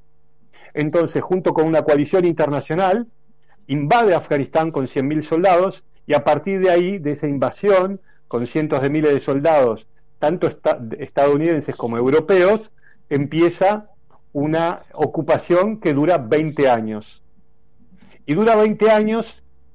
Entonces, 0.73 1.23
junto 1.23 1.53
con 1.53 1.65
una 1.65 1.81
coalición 1.81 2.25
internacional, 2.25 3.07
invade 3.67 4.13
Afganistán 4.13 4.71
con 4.71 4.87
100.000 4.87 5.23
soldados 5.23 5.83
y 6.05 6.13
a 6.13 6.23
partir 6.23 6.59
de 6.61 6.69
ahí, 6.69 6.97
de 6.99 7.11
esa 7.11 7.27
invasión, 7.27 7.99
con 8.27 8.45
cientos 8.45 8.81
de 8.81 8.89
miles 8.89 9.13
de 9.13 9.21
soldados, 9.21 9.87
tanto 10.19 10.47
esta 10.47 10.79
estadounidenses 10.99 11.75
como 11.75 11.97
europeos, 11.97 12.69
empieza 13.09 13.89
una 14.35 14.83
ocupación 14.93 15.79
que 15.79 15.93
dura 15.93 16.17
20 16.17 16.69
años. 16.69 17.21
Y 18.25 18.33
dura 18.33 18.55
20 18.55 18.91
años 18.91 19.25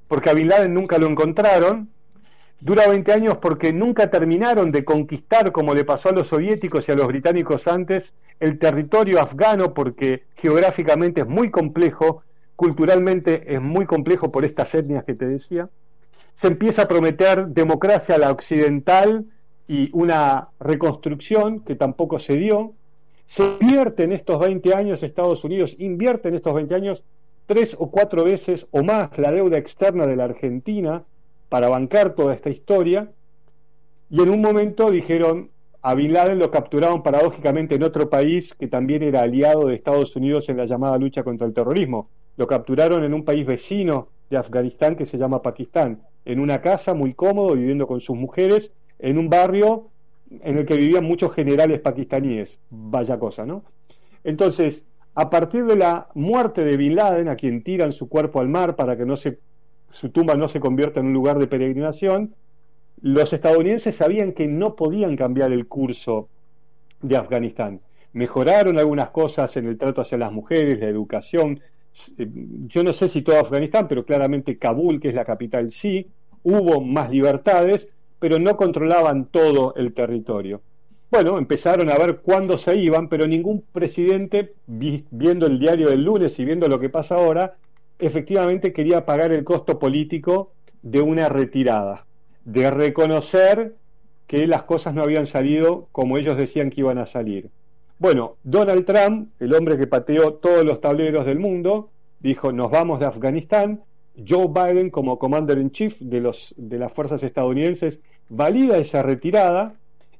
porque 0.07 0.29
a 0.29 0.33
Bin 0.33 0.49
Laden 0.49 0.73
nunca 0.73 0.97
lo 0.97 1.07
encontraron, 1.07 1.89
Dura 2.61 2.87
20 2.87 3.11
años 3.11 3.37
porque 3.41 3.73
nunca 3.73 4.11
terminaron 4.11 4.71
de 4.71 4.85
conquistar, 4.85 5.51
como 5.51 5.73
le 5.73 5.83
pasó 5.83 6.09
a 6.09 6.11
los 6.11 6.27
soviéticos 6.27 6.87
y 6.87 6.91
a 6.91 6.95
los 6.95 7.07
británicos 7.07 7.67
antes, 7.67 8.13
el 8.39 8.59
territorio 8.59 9.19
afgano 9.19 9.73
porque 9.73 10.25
geográficamente 10.35 11.21
es 11.21 11.27
muy 11.27 11.49
complejo, 11.49 12.21
culturalmente 12.55 13.55
es 13.55 13.59
muy 13.59 13.87
complejo 13.87 14.31
por 14.31 14.45
estas 14.45 14.75
etnias 14.75 15.05
que 15.05 15.15
te 15.15 15.25
decía. 15.25 15.69
Se 16.35 16.45
empieza 16.45 16.83
a 16.83 16.87
prometer 16.87 17.47
democracia 17.47 18.13
a 18.13 18.19
la 18.19 18.29
occidental 18.29 19.25
y 19.67 19.89
una 19.91 20.49
reconstrucción 20.59 21.61
que 21.61 21.73
tampoco 21.73 22.19
se 22.19 22.37
dio. 22.37 22.73
Se 23.31 23.45
invierte 23.61 24.03
en 24.03 24.11
estos 24.11 24.37
20 24.39 24.75
años, 24.75 25.03
Estados 25.03 25.45
Unidos 25.45 25.73
invierte 25.79 26.27
en 26.27 26.35
estos 26.35 26.53
20 26.53 26.75
años 26.75 27.01
tres 27.45 27.77
o 27.79 27.89
cuatro 27.89 28.25
veces 28.25 28.67
o 28.71 28.83
más 28.83 29.17
la 29.17 29.31
deuda 29.31 29.57
externa 29.57 30.05
de 30.05 30.17
la 30.17 30.25
Argentina 30.25 31.05
para 31.47 31.69
bancar 31.69 32.13
toda 32.13 32.33
esta 32.33 32.49
historia. 32.49 33.09
Y 34.09 34.21
en 34.21 34.31
un 34.31 34.41
momento 34.41 34.91
dijeron, 34.91 35.49
a 35.81 35.95
Bin 35.95 36.11
Laden 36.11 36.39
lo 36.39 36.51
capturaron 36.51 37.03
paradójicamente 37.03 37.75
en 37.75 37.83
otro 37.83 38.09
país 38.09 38.53
que 38.59 38.67
también 38.67 39.01
era 39.01 39.21
aliado 39.21 39.67
de 39.67 39.75
Estados 39.75 40.13
Unidos 40.17 40.49
en 40.49 40.57
la 40.57 40.65
llamada 40.65 40.97
lucha 40.97 41.23
contra 41.23 41.47
el 41.47 41.53
terrorismo. 41.53 42.09
Lo 42.35 42.47
capturaron 42.47 43.05
en 43.05 43.13
un 43.13 43.23
país 43.23 43.45
vecino 43.45 44.09
de 44.29 44.35
Afganistán 44.35 44.97
que 44.97 45.05
se 45.05 45.17
llama 45.17 45.41
Pakistán, 45.41 46.01
en 46.25 46.41
una 46.41 46.59
casa 46.59 46.93
muy 46.93 47.13
cómodo, 47.13 47.55
viviendo 47.55 47.87
con 47.87 48.01
sus 48.01 48.17
mujeres, 48.17 48.73
en 48.99 49.17
un 49.17 49.29
barrio 49.29 49.90
en 50.41 50.57
el 50.57 50.65
que 50.65 50.75
vivían 50.75 51.03
muchos 51.03 51.33
generales 51.33 51.79
pakistaníes. 51.79 52.59
Vaya 52.69 53.19
cosa, 53.19 53.45
¿no? 53.45 53.63
Entonces, 54.23 54.85
a 55.13 55.29
partir 55.29 55.65
de 55.65 55.75
la 55.75 56.07
muerte 56.13 56.63
de 56.63 56.77
Bin 56.77 56.95
Laden, 56.95 57.27
a 57.27 57.35
quien 57.35 57.63
tiran 57.63 57.91
su 57.91 58.07
cuerpo 58.07 58.39
al 58.39 58.47
mar 58.47 58.75
para 58.75 58.95
que 58.95 59.05
no 59.05 59.17
se, 59.17 59.39
su 59.91 60.09
tumba 60.09 60.35
no 60.35 60.47
se 60.47 60.59
convierta 60.59 60.99
en 60.99 61.07
un 61.07 61.13
lugar 61.13 61.37
de 61.37 61.47
peregrinación, 61.47 62.33
los 63.01 63.33
estadounidenses 63.33 63.95
sabían 63.95 64.31
que 64.31 64.47
no 64.47 64.75
podían 64.75 65.17
cambiar 65.17 65.51
el 65.51 65.67
curso 65.67 66.29
de 67.01 67.17
Afganistán. 67.17 67.81
Mejoraron 68.13 68.77
algunas 68.77 69.09
cosas 69.09 69.55
en 69.57 69.67
el 69.67 69.77
trato 69.77 70.01
hacia 70.01 70.17
las 70.17 70.31
mujeres, 70.31 70.79
la 70.79 70.87
educación. 70.87 71.59
Yo 72.67 72.83
no 72.83 72.93
sé 72.93 73.09
si 73.09 73.21
todo 73.21 73.39
Afganistán, 73.39 73.87
pero 73.87 74.05
claramente 74.05 74.57
Kabul, 74.57 74.99
que 74.99 75.09
es 75.09 75.15
la 75.15 75.25
capital, 75.25 75.71
sí. 75.71 76.07
Hubo 76.43 76.81
más 76.81 77.09
libertades, 77.09 77.87
pero 78.21 78.37
no 78.37 78.55
controlaban 78.55 79.25
todo 79.25 79.73
el 79.75 79.95
territorio. 79.95 80.61
Bueno, 81.09 81.39
empezaron 81.39 81.89
a 81.89 81.97
ver 81.97 82.17
cuándo 82.17 82.59
se 82.59 82.77
iban, 82.77 83.09
pero 83.09 83.25
ningún 83.25 83.63
presidente, 83.73 84.53
viendo 84.67 85.47
el 85.47 85.59
diario 85.59 85.89
del 85.89 86.03
lunes 86.03 86.37
y 86.37 86.45
viendo 86.45 86.67
lo 86.67 86.79
que 86.79 86.87
pasa 86.87 87.15
ahora, 87.15 87.55
efectivamente 87.97 88.73
quería 88.73 89.07
pagar 89.07 89.31
el 89.31 89.43
costo 89.43 89.79
político 89.79 90.51
de 90.83 91.01
una 91.01 91.29
retirada, 91.29 92.05
de 92.45 92.69
reconocer 92.69 93.73
que 94.27 94.45
las 94.45 94.63
cosas 94.63 94.93
no 94.93 95.01
habían 95.01 95.25
salido 95.25 95.87
como 95.91 96.19
ellos 96.19 96.37
decían 96.37 96.69
que 96.69 96.81
iban 96.81 96.99
a 96.99 97.07
salir. 97.07 97.49
Bueno, 97.97 98.37
Donald 98.43 98.85
Trump, 98.85 99.31
el 99.39 99.55
hombre 99.55 99.79
que 99.79 99.87
pateó 99.87 100.35
todos 100.35 100.63
los 100.63 100.79
tableros 100.79 101.25
del 101.25 101.39
mundo, 101.39 101.89
dijo, 102.19 102.51
nos 102.51 102.69
vamos 102.69 102.99
de 102.99 103.07
Afganistán. 103.07 103.81
Joe 104.27 104.47
Biden, 104.47 104.89
como 104.89 105.17
commander 105.17 105.57
in 105.57 105.71
chief 105.71 105.97
de, 105.99 106.19
los, 106.19 106.53
de 106.57 106.77
las 106.77 106.91
fuerzas 106.93 107.23
estadounidenses, 107.23 107.99
valida 108.31 108.77
esa 108.77 109.03
retirada 109.03 109.75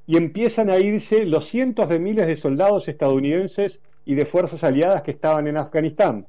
y 0.06 0.18
empiezan 0.18 0.68
a 0.68 0.78
irse 0.78 1.24
los 1.24 1.48
cientos 1.48 1.88
de 1.88 1.98
miles 1.98 2.26
de 2.26 2.36
soldados 2.36 2.86
estadounidenses 2.86 3.80
y 4.04 4.14
de 4.14 4.26
fuerzas 4.26 4.62
aliadas 4.64 5.02
que 5.02 5.12
estaban 5.12 5.46
en 5.46 5.56
Afganistán. 5.56 6.26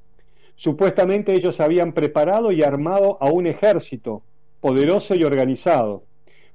Supuestamente 0.55 1.33
ellos 1.33 1.59
habían 1.59 1.91
preparado 1.91 2.53
y 2.53 2.63
armado 2.63 3.17
a 3.19 3.29
un 3.29 3.47
ejército 3.47 4.21
poderoso 4.61 5.13
y 5.13 5.25
organizado. 5.25 6.03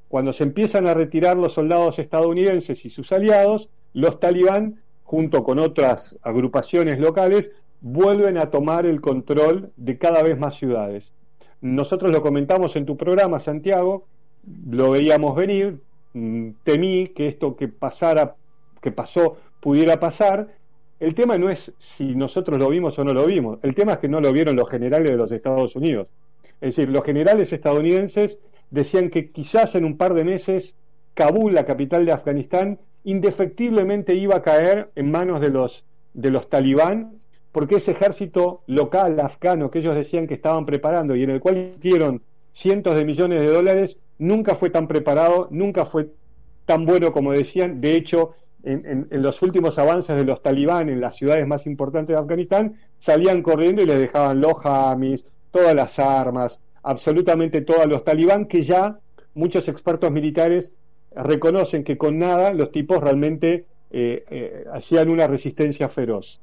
Cuando 0.08 0.32
se 0.32 0.44
empiezan 0.44 0.86
a 0.86 0.94
retirar 0.94 1.36
los 1.36 1.52
soldados 1.52 1.98
estadounidenses 1.98 2.82
y 2.86 2.90
sus 2.90 3.12
aliados, 3.12 3.68
los 3.92 4.20
talibán, 4.20 4.80
junto 5.02 5.44
con 5.44 5.58
otras 5.58 6.16
agrupaciones 6.22 6.98
locales, 6.98 7.50
vuelven 7.82 8.38
a 8.38 8.48
tomar 8.50 8.86
el 8.86 9.02
control 9.02 9.72
de 9.76 9.98
cada 9.98 10.22
vez 10.22 10.38
más 10.38 10.54
ciudades. 10.54 11.12
Nosotros 11.60 12.12
lo 12.12 12.22
comentamos 12.22 12.76
en 12.76 12.86
tu 12.86 12.96
programa, 12.96 13.40
Santiago, 13.40 14.06
lo 14.70 14.90
veíamos 14.90 15.34
venir, 15.37 15.78
Mm, 16.14 16.50
temí 16.64 17.08
que 17.08 17.28
esto 17.28 17.56
que 17.56 17.68
pasara, 17.68 18.34
que 18.80 18.90
pasó, 18.90 19.37
pudiera 19.61 20.00
pasar. 20.00 20.48
El 21.00 21.14
tema 21.14 21.38
no 21.38 21.50
es 21.50 21.72
si 21.78 22.14
nosotros 22.16 22.58
lo 22.58 22.68
vimos 22.70 22.98
o 22.98 23.04
no 23.04 23.14
lo 23.14 23.26
vimos, 23.26 23.58
el 23.62 23.74
tema 23.74 23.92
es 23.92 23.98
que 23.98 24.08
no 24.08 24.20
lo 24.20 24.32
vieron 24.32 24.56
los 24.56 24.68
generales 24.68 25.11
de 25.11 25.16
los 25.16 25.30
Estados 25.30 25.76
Unidos. 25.76 26.08
Es 26.61 26.74
decir, 26.74 26.88
los 26.88 27.04
generales 27.04 27.52
estadounidenses 27.52 28.38
decían 28.70 29.11
que 29.11 29.30
quizás 29.30 29.74
en 29.76 29.84
un 29.84 29.96
par 29.96 30.14
de 30.14 30.24
meses 30.24 30.74
Kabul, 31.14 31.54
la 31.54 31.64
capital 31.64 32.04
de 32.04 32.12
Afganistán, 32.12 32.78
indefectiblemente 33.04 34.14
iba 34.14 34.37
a 34.37 34.42
caer 34.42 34.90
en 34.96 35.11
manos 35.11 35.40
de 35.40 35.50
los, 35.50 35.84
de 36.14 36.30
los 36.30 36.48
talibán, 36.48 37.20
porque 37.52 37.76
ese 37.76 37.92
ejército 37.92 38.62
local 38.66 39.20
afgano 39.20 39.70
que 39.70 39.78
ellos 39.78 39.94
decían 39.94 40.26
que 40.26 40.34
estaban 40.34 40.66
preparando 40.66 41.14
y 41.14 41.22
en 41.22 41.30
el 41.30 41.40
cual 41.40 41.74
hicieron 41.78 42.22
cientos 42.52 42.96
de 42.96 43.04
millones 43.04 43.40
de 43.40 43.48
dólares, 43.48 43.96
nunca 44.18 44.57
fue 44.57 44.70
tan 44.70 44.88
preparado, 44.88 45.48
nunca 45.50 45.87
fue 45.87 46.09
tan 46.66 46.85
bueno 46.85 47.12
como 47.12 47.33
decían. 47.33 47.81
De 47.81 47.96
hecho, 47.96 48.35
en, 48.62 49.09
los 49.11 49.40
últimos 49.42 49.78
avances 49.78 50.16
de 50.16 50.24
los 50.24 50.42
talibán 50.42 50.88
en 50.88 51.00
las 51.00 51.16
ciudades 51.16 51.46
más 51.46 51.66
importantes 51.66 52.14
de 52.14 52.20
Afganistán, 52.20 52.76
salían 52.98 53.42
corriendo 53.42 53.83
y 53.83 53.87
les 53.87 53.98
dejaban 53.98 54.40
los 54.40 54.54
hamis, 54.64 55.24
todas 55.50 55.74
las 55.74 55.98
armas, 55.98 56.59
absolutamente 56.83 57.62
todos 57.62 57.87
los 57.87 58.04
talibán, 58.04 58.46
que 58.46 58.62
ya 58.62 58.98
muchos 59.35 59.68
expertos 59.68 60.11
militares 60.11 60.72
reconocen 61.14 61.85
que 61.85 61.96
con 61.96 62.18
nada 62.18 62.52
los 62.52 62.70
tipos 62.70 63.00
realmente 63.00 63.64
eh, 63.90 64.24
eh, 64.31 64.64
hacían 64.72 65.09
una 65.09 65.26
resistencia 65.26 65.88
feroz. 65.88 66.40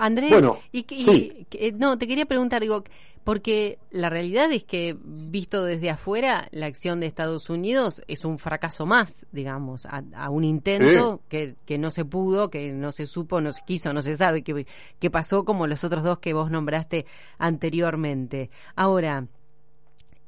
Andrés, 0.00 0.42
y, 0.72 1.46
no, 1.76 1.98
te 1.98 2.08
quería 2.08 2.26
preguntar, 2.26 2.62
digo, 2.62 2.84
porque 3.22 3.78
la 3.90 4.08
realidad 4.08 4.50
es 4.50 4.64
que, 4.64 4.96
visto 4.98 5.62
desde 5.64 5.90
afuera, 5.90 6.48
la 6.52 6.66
acción 6.66 7.00
de 7.00 7.06
Estados 7.06 7.50
Unidos 7.50 8.02
es 8.08 8.24
un 8.24 8.38
fracaso 8.38 8.86
más, 8.86 9.26
digamos, 9.30 9.86
a, 9.86 10.30
un 10.30 10.44
intento 10.44 11.20
que, 11.28 11.54
que, 11.66 11.76
no 11.76 11.90
se 11.90 12.06
pudo, 12.06 12.48
que 12.48 12.72
no 12.72 12.92
se 12.92 13.06
supo, 13.06 13.42
no 13.42 13.52
se 13.52 13.60
quiso, 13.66 13.92
no 13.92 14.00
se 14.00 14.16
sabe 14.16 14.42
qué 14.42 15.10
pasó, 15.10 15.44
como 15.44 15.66
los 15.66 15.84
otros 15.84 16.02
dos 16.02 16.18
que 16.18 16.32
vos 16.32 16.50
nombraste 16.50 17.04
anteriormente. 17.38 18.50
Ahora, 18.74 19.26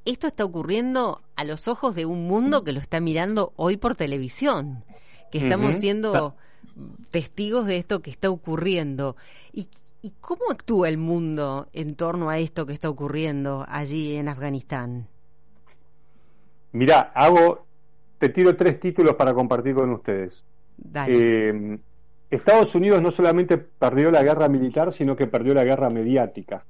esto 0.05 0.27
está 0.27 0.45
ocurriendo 0.45 1.23
a 1.35 1.45
los 1.45 1.69
ojos 1.69 1.95
de 1.95 2.05
un 2.05 2.27
mundo 2.27 2.63
que 2.63 2.73
lo 2.73 2.81
está 2.81 3.01
mirando 3.01 3.53
hoy 3.57 3.79
por 3.79 3.95
televisión, 3.95 4.85
que 5.31 5.39
estamos 5.39 5.77
siendo 5.77 6.37
testigos 7.11 7.67
de 7.67 7.77
esto 7.77 8.01
que 8.01 8.11
está 8.11 8.31
ocurriendo. 8.31 9.17
¿Y, 9.53 9.69
cómo 10.21 10.51
actúa 10.51 10.89
el 10.89 10.99
mundo 10.99 11.69
en 11.73 11.95
torno 11.95 12.29
a 12.29 12.39
esto 12.39 12.67
que 12.67 12.73
está 12.73 12.91
ocurriendo 12.91 13.65
allí 13.69 14.17
en 14.17 14.29
Afganistán? 14.29 15.07
Mira, 16.73 17.13
hago, 17.15 17.67
te 18.19 18.29
tiro 18.31 18.57
tres 18.57 18.81
títulos 18.81 19.15
para 19.15 19.33
compartir 19.33 19.77
con 19.77 19.91
ustedes. 19.91 20.43
Eh, 21.07 21.79
Estados 22.31 22.75
Unidos 22.75 23.01
no 23.01 23.13
solamente 23.13 23.59
perdió 23.59 24.11
la 24.11 24.25
guerra 24.25 24.49
militar, 24.49 24.93
sino 24.93 25.15
que 25.15 25.29
perdió 25.29 25.55
la 25.55 25.63
guerra 25.63 25.89
mediática. 25.91 26.65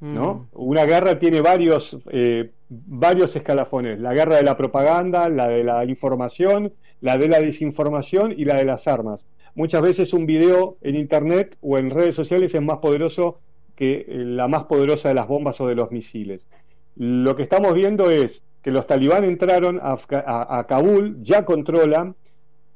¿no? 0.00 0.34
Mm. 0.34 0.46
Una 0.52 0.84
guerra 0.84 1.18
tiene 1.18 1.40
varios, 1.40 1.96
eh, 2.10 2.50
varios 2.68 3.34
escalafones, 3.34 4.00
la 4.00 4.14
guerra 4.14 4.36
de 4.36 4.42
la 4.42 4.56
propaganda, 4.56 5.28
la 5.28 5.48
de 5.48 5.64
la 5.64 5.84
información, 5.84 6.72
la 7.00 7.18
de 7.18 7.28
la 7.28 7.40
desinformación 7.40 8.34
y 8.36 8.44
la 8.44 8.56
de 8.56 8.64
las 8.64 8.88
armas. 8.88 9.24
Muchas 9.54 9.82
veces 9.82 10.12
un 10.12 10.26
video 10.26 10.76
en 10.82 10.96
Internet 10.96 11.56
o 11.60 11.78
en 11.78 11.90
redes 11.90 12.14
sociales 12.14 12.54
es 12.54 12.62
más 12.62 12.78
poderoso 12.78 13.40
que 13.74 14.06
eh, 14.06 14.06
la 14.08 14.48
más 14.48 14.64
poderosa 14.64 15.08
de 15.08 15.14
las 15.14 15.28
bombas 15.28 15.60
o 15.60 15.66
de 15.66 15.74
los 15.74 15.90
misiles. 15.90 16.46
Lo 16.96 17.36
que 17.36 17.44
estamos 17.44 17.74
viendo 17.74 18.10
es 18.10 18.42
que 18.62 18.70
los 18.70 18.86
talibán 18.86 19.24
entraron 19.24 19.80
a, 19.82 20.66
Kabul, 20.68 21.22
ya 21.22 21.44
controlan, 21.44 22.16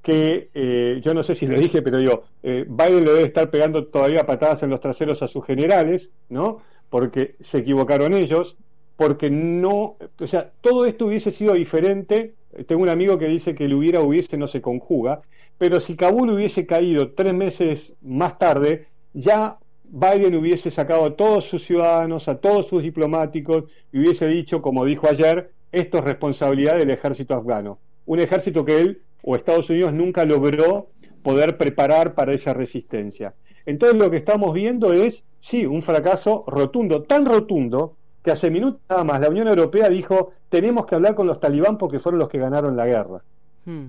que 0.01 0.49
eh, 0.55 1.01
yo 1.03 1.15
no 1.15 1.23
sé 1.23 1.35
si 1.35 1.47
lo 1.47 1.59
dije, 1.59 1.83
pero 1.83 1.99
digo, 1.99 2.25
Biden 2.43 3.05
le 3.05 3.13
debe 3.13 3.25
estar 3.25 3.51
pegando 3.51 3.87
todavía 3.87 4.27
patadas 4.27 4.63
en 4.63 4.71
los 4.71 4.81
traseros 4.81 5.23
a 5.23 5.29
sus 5.29 5.45
generales, 5.45 6.11
¿no? 6.29 6.61
porque 6.93 7.37
se 7.41 7.57
equivocaron 7.57 8.13
ellos, 8.13 8.55
porque 8.99 9.31
no, 9.31 9.97
o 10.21 10.27
sea, 10.27 10.53
todo 10.61 10.85
esto 10.85 11.07
hubiese 11.07 11.31
sido 11.31 11.55
diferente. 11.55 12.35
Tengo 12.67 12.83
un 12.83 12.89
amigo 12.89 13.19
que 13.19 13.27
dice 13.27 13.55
que 13.55 13.65
el 13.65 13.75
hubiera 13.75 14.01
hubiese 14.01 14.37
no 14.37 14.47
se 14.47 14.61
conjuga, 14.61 15.23
pero 15.59 15.81
si 15.81 15.97
Kabul 15.97 16.31
hubiese 16.31 16.67
caído 16.67 17.13
tres 17.13 17.35
meses 17.35 17.95
más 18.03 18.39
tarde, 18.39 18.87
ya 19.15 19.59
Biden 19.85 20.35
hubiese 20.37 20.71
sacado 20.71 21.05
a 21.05 21.17
todos 21.17 21.45
sus 21.45 21.65
ciudadanos, 21.65 22.29
a 22.29 22.39
todos 22.39 22.67
sus 22.67 22.83
diplomáticos, 22.83 23.65
y 23.93 24.01
hubiese 24.01 24.27
dicho, 24.27 24.63
como 24.63 24.85
dijo 24.85 25.09
ayer, 25.09 25.53
esto 25.71 25.99
es 25.99 26.05
responsabilidad 26.05 26.79
del 26.79 26.91
ejército 26.91 27.35
afgano. 27.35 27.79
Un 28.07 28.21
ejército 28.21 28.65
que 28.65 28.81
él 28.81 29.03
o 29.23 29.37
Estados 29.37 29.71
Unidos 29.71 29.93
nunca 29.93 30.25
logró 30.25 30.89
poder 31.23 31.57
preparar 31.57 32.15
para 32.15 32.33
esa 32.33 32.53
resistencia. 32.53 33.35
Entonces 33.65 33.99
lo 33.99 34.11
que 34.11 34.17
estamos 34.17 34.53
viendo 34.53 34.93
es, 34.93 35.25
sí, 35.41 35.65
un 35.67 35.83
fracaso 35.83 36.45
rotundo, 36.47 37.03
tan 37.03 37.25
rotundo 37.25 37.97
que 38.23 38.31
hace 38.31 38.51
minutos 38.51 38.81
nada 38.89 39.05
más 39.05 39.21
la 39.21 39.29
Unión 39.29 39.49
Europea 39.49 39.89
dijo 39.89 40.33
tenemos 40.49 40.87
que 40.87 40.95
hablar 40.95 41.15
con 41.15 41.27
los 41.27 41.41
talibán 41.41 41.79
porque 41.79 41.99
fueron 41.99 42.19
los 42.19 42.29
que 42.29 42.39
ganaron 42.39 42.77
la 42.77 42.87
guerra. 42.87 43.23
Hmm. 43.65 43.89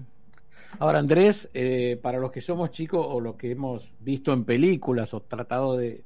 Ahora, 0.79 0.99
Andrés, 0.99 1.49
eh, 1.53 1.99
para 2.01 2.17
los 2.17 2.31
que 2.31 2.41
somos 2.41 2.71
chicos 2.71 3.05
o 3.07 3.19
los 3.19 3.35
que 3.35 3.51
hemos 3.51 3.91
visto 3.99 4.33
en 4.33 4.43
películas 4.43 5.13
o 5.13 5.21
tratado 5.21 5.77
de, 5.77 6.03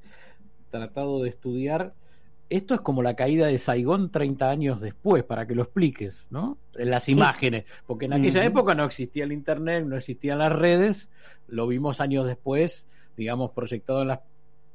tratado 0.70 1.24
de 1.24 1.30
estudiar, 1.30 1.94
esto 2.50 2.76
es 2.76 2.82
como 2.82 3.02
la 3.02 3.16
caída 3.16 3.48
de 3.48 3.60
Saigón 3.60 4.12
30 4.12 4.50
años 4.50 4.82
después, 4.82 5.24
para 5.24 5.46
que 5.46 5.56
lo 5.56 5.64
expliques, 5.64 6.28
¿no? 6.30 6.58
En 6.76 6.90
las 6.90 7.10
imágenes, 7.10 7.66
porque 7.86 8.06
en 8.06 8.14
aquella 8.14 8.44
época 8.44 8.74
no 8.74 8.86
existía 8.86 9.24
el 9.24 9.32
Internet, 9.32 9.86
no 9.86 9.98
existían 9.98 10.40
las 10.40 10.52
redes, 10.52 11.10
lo 11.48 11.68
vimos 11.68 12.00
años 12.02 12.26
después, 12.26 12.86
digamos, 13.16 13.52
proyectado 13.52 14.02
en 14.02 14.10
las 14.10 14.20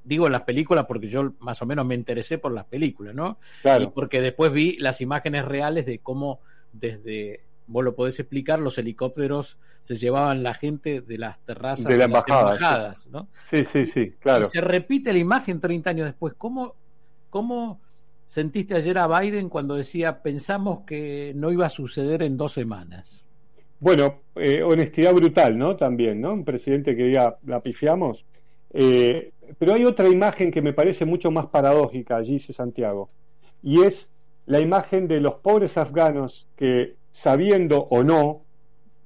digo 0.05 0.29
las 0.29 0.43
películas 0.43 0.87
porque 0.87 1.09
yo 1.09 1.33
más 1.41 1.61
o 1.63 1.67
menos 1.67 1.87
me 1.87 1.95
interesé 1.95 2.39
por 2.39 2.53
las 2.53 2.65
películas, 2.65 3.15
¿no? 3.15 3.39
Y 3.81 3.87
porque 3.89 4.21
después 4.21 4.53
vi 4.53 4.77
las 4.79 5.01
imágenes 5.01 5.45
reales 5.45 5.87
de 5.87 5.99
cómo 5.99 6.41
desde, 6.73 7.41
vos 7.67 7.85
lo 7.85 7.95
podés 7.95 8.19
explicar, 8.19 8.59
los 8.59 8.79
helicópteros 8.79 9.59
se 9.83 9.97
llevaban 9.97 10.43
la 10.43 10.55
gente 10.55 11.01
de 11.01 11.19
las 11.19 11.39
terrazas 11.41 11.85
de, 11.87 11.97
las 11.97 12.07
embajadas, 12.07 13.07
¿no? 13.09 13.29
Sí, 13.51 13.65
sí, 13.73 13.87
sí, 13.87 14.13
claro. 14.21 14.49
se 14.49 14.61
repite 14.61 15.13
la 15.13 15.19
imagen 15.19 15.61
30 15.61 15.91
años 15.91 16.07
después. 16.07 16.35
¿Cómo, 16.39 16.75
¿Cómo 17.31 17.81
sentiste 18.27 18.75
ayer 18.75 18.97
a 18.99 19.09
Biden 19.09 19.49
cuando 19.49 19.75
decía 19.75 20.23
pensamos 20.23 20.85
que 20.87 21.33
no 21.35 21.51
iba 21.51 21.67
a 21.67 21.71
suceder 21.71 22.23
en 22.23 22.37
dos 22.37 22.53
semanas? 22.53 23.25
Bueno, 23.81 24.21
eh, 24.37 24.63
honestidad 24.63 25.13
brutal, 25.13 25.59
¿no? 25.59 25.75
También, 25.75 26.21
¿no? 26.21 26.33
Un 26.33 26.45
presidente 26.45 26.95
que 26.95 27.03
diga, 27.03 27.39
la 27.45 27.61
pifiamos. 27.61 28.25
Eh, 28.73 29.33
pero 29.59 29.75
hay 29.75 29.85
otra 29.85 30.09
imagen 30.09 30.51
que 30.51 30.63
me 30.63 30.73
parece 30.73 31.05
mucho 31.05 31.31
más 31.31 31.47
paradójica, 31.47 32.17
allí 32.17 32.35
dice 32.35 32.53
Santiago, 32.53 33.11
y 33.63 33.83
es 33.83 34.11
la 34.47 34.61
imagen 34.61 35.09
de 35.09 35.21
los 35.21 35.35
pobres 35.35 35.77
afganos 35.77 36.47
que, 36.57 36.95
sabiendo 37.13 37.87
o 37.91 38.03
no, 38.03 38.43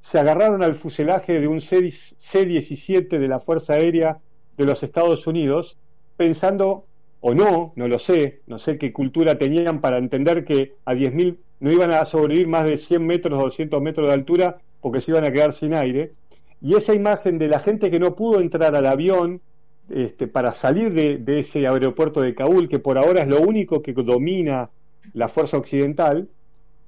se 0.00 0.18
agarraron 0.18 0.62
al 0.62 0.76
fuselaje 0.76 1.40
de 1.40 1.48
un 1.48 1.60
C-17 1.60 3.18
de 3.18 3.28
la 3.28 3.40
Fuerza 3.40 3.74
Aérea 3.74 4.18
de 4.56 4.64
los 4.64 4.82
Estados 4.82 5.26
Unidos, 5.26 5.76
pensando, 6.16 6.84
o 7.20 7.34
no, 7.34 7.72
no 7.76 7.88
lo 7.88 7.98
sé, 7.98 8.40
no 8.46 8.58
sé 8.58 8.78
qué 8.78 8.92
cultura 8.92 9.36
tenían 9.36 9.80
para 9.80 9.98
entender 9.98 10.44
que 10.44 10.74
a 10.84 10.94
10.000 10.94 11.36
no 11.58 11.72
iban 11.72 11.90
a 11.90 12.04
sobrevivir 12.04 12.46
más 12.46 12.64
de 12.64 12.76
100 12.76 13.04
metros 13.04 13.40
o 13.40 13.44
200 13.46 13.82
metros 13.82 14.06
de 14.06 14.12
altura 14.12 14.58
porque 14.80 15.00
se 15.00 15.10
iban 15.10 15.24
a 15.24 15.32
quedar 15.32 15.52
sin 15.52 15.74
aire. 15.74 16.12
Y 16.60 16.76
esa 16.76 16.94
imagen 16.94 17.38
de 17.38 17.48
la 17.48 17.60
gente 17.60 17.90
que 17.90 17.98
no 17.98 18.14
pudo 18.14 18.40
entrar 18.40 18.74
al 18.74 18.86
avión 18.86 19.40
este, 19.88 20.26
para 20.26 20.52
salir 20.54 20.92
de, 20.92 21.38
ese 21.38 21.66
aeropuerto 21.66 22.20
de 22.20 22.34
Kabul, 22.34 22.68
que 22.68 22.78
por 22.78 22.98
ahora 22.98 23.22
es 23.22 23.28
lo 23.28 23.40
único 23.40 23.82
que 23.82 23.92
domina 23.92 24.70
la 25.12 25.28
fuerza 25.28 25.56
occidental, 25.56 26.28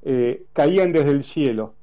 eh, 0.02 0.42
caían 0.52 0.92
desde 0.92 1.10
el 1.10 1.24
cielo. 1.24 1.74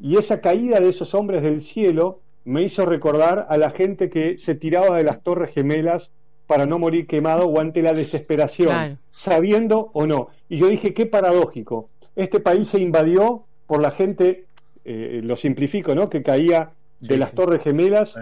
Y 0.00 0.16
esa 0.16 0.40
caída 0.40 0.80
de 0.80 0.88
esos 0.88 1.14
hombres 1.14 1.42
del 1.42 1.60
cielo 1.60 2.20
me 2.44 2.62
hizo 2.62 2.86
recordar 2.86 3.46
a 3.48 3.56
la 3.56 3.70
gente 3.70 4.10
que 4.10 4.38
se 4.38 4.54
tiraba 4.54 4.96
de 4.96 5.04
las 5.04 5.22
torres 5.22 5.54
gemelas 5.54 6.10
para 6.46 6.66
no 6.66 6.78
morir 6.78 7.06
quemado 7.06 7.46
o 7.46 7.60
ante 7.60 7.82
la 7.82 7.92
desesperación, 7.92 8.98
sabiendo 9.12 9.90
o 9.92 10.06
no. 10.06 10.28
Y 10.48 10.58
yo 10.58 10.68
dije, 10.68 10.92
qué 10.92 11.06
paradójico. 11.06 11.88
Este 12.16 12.40
país 12.40 12.68
se 12.68 12.80
invadió 12.80 13.44
por 13.66 13.80
la 13.80 13.92
gente, 13.92 14.44
eh, 14.84 15.20
lo 15.22 15.36
simplifico, 15.36 15.94
¿no? 15.94 16.10
Que 16.10 16.22
caía 16.22 16.70
de 17.02 17.16
las 17.18 17.32
Torres 17.32 17.62
Gemelas 17.62 18.14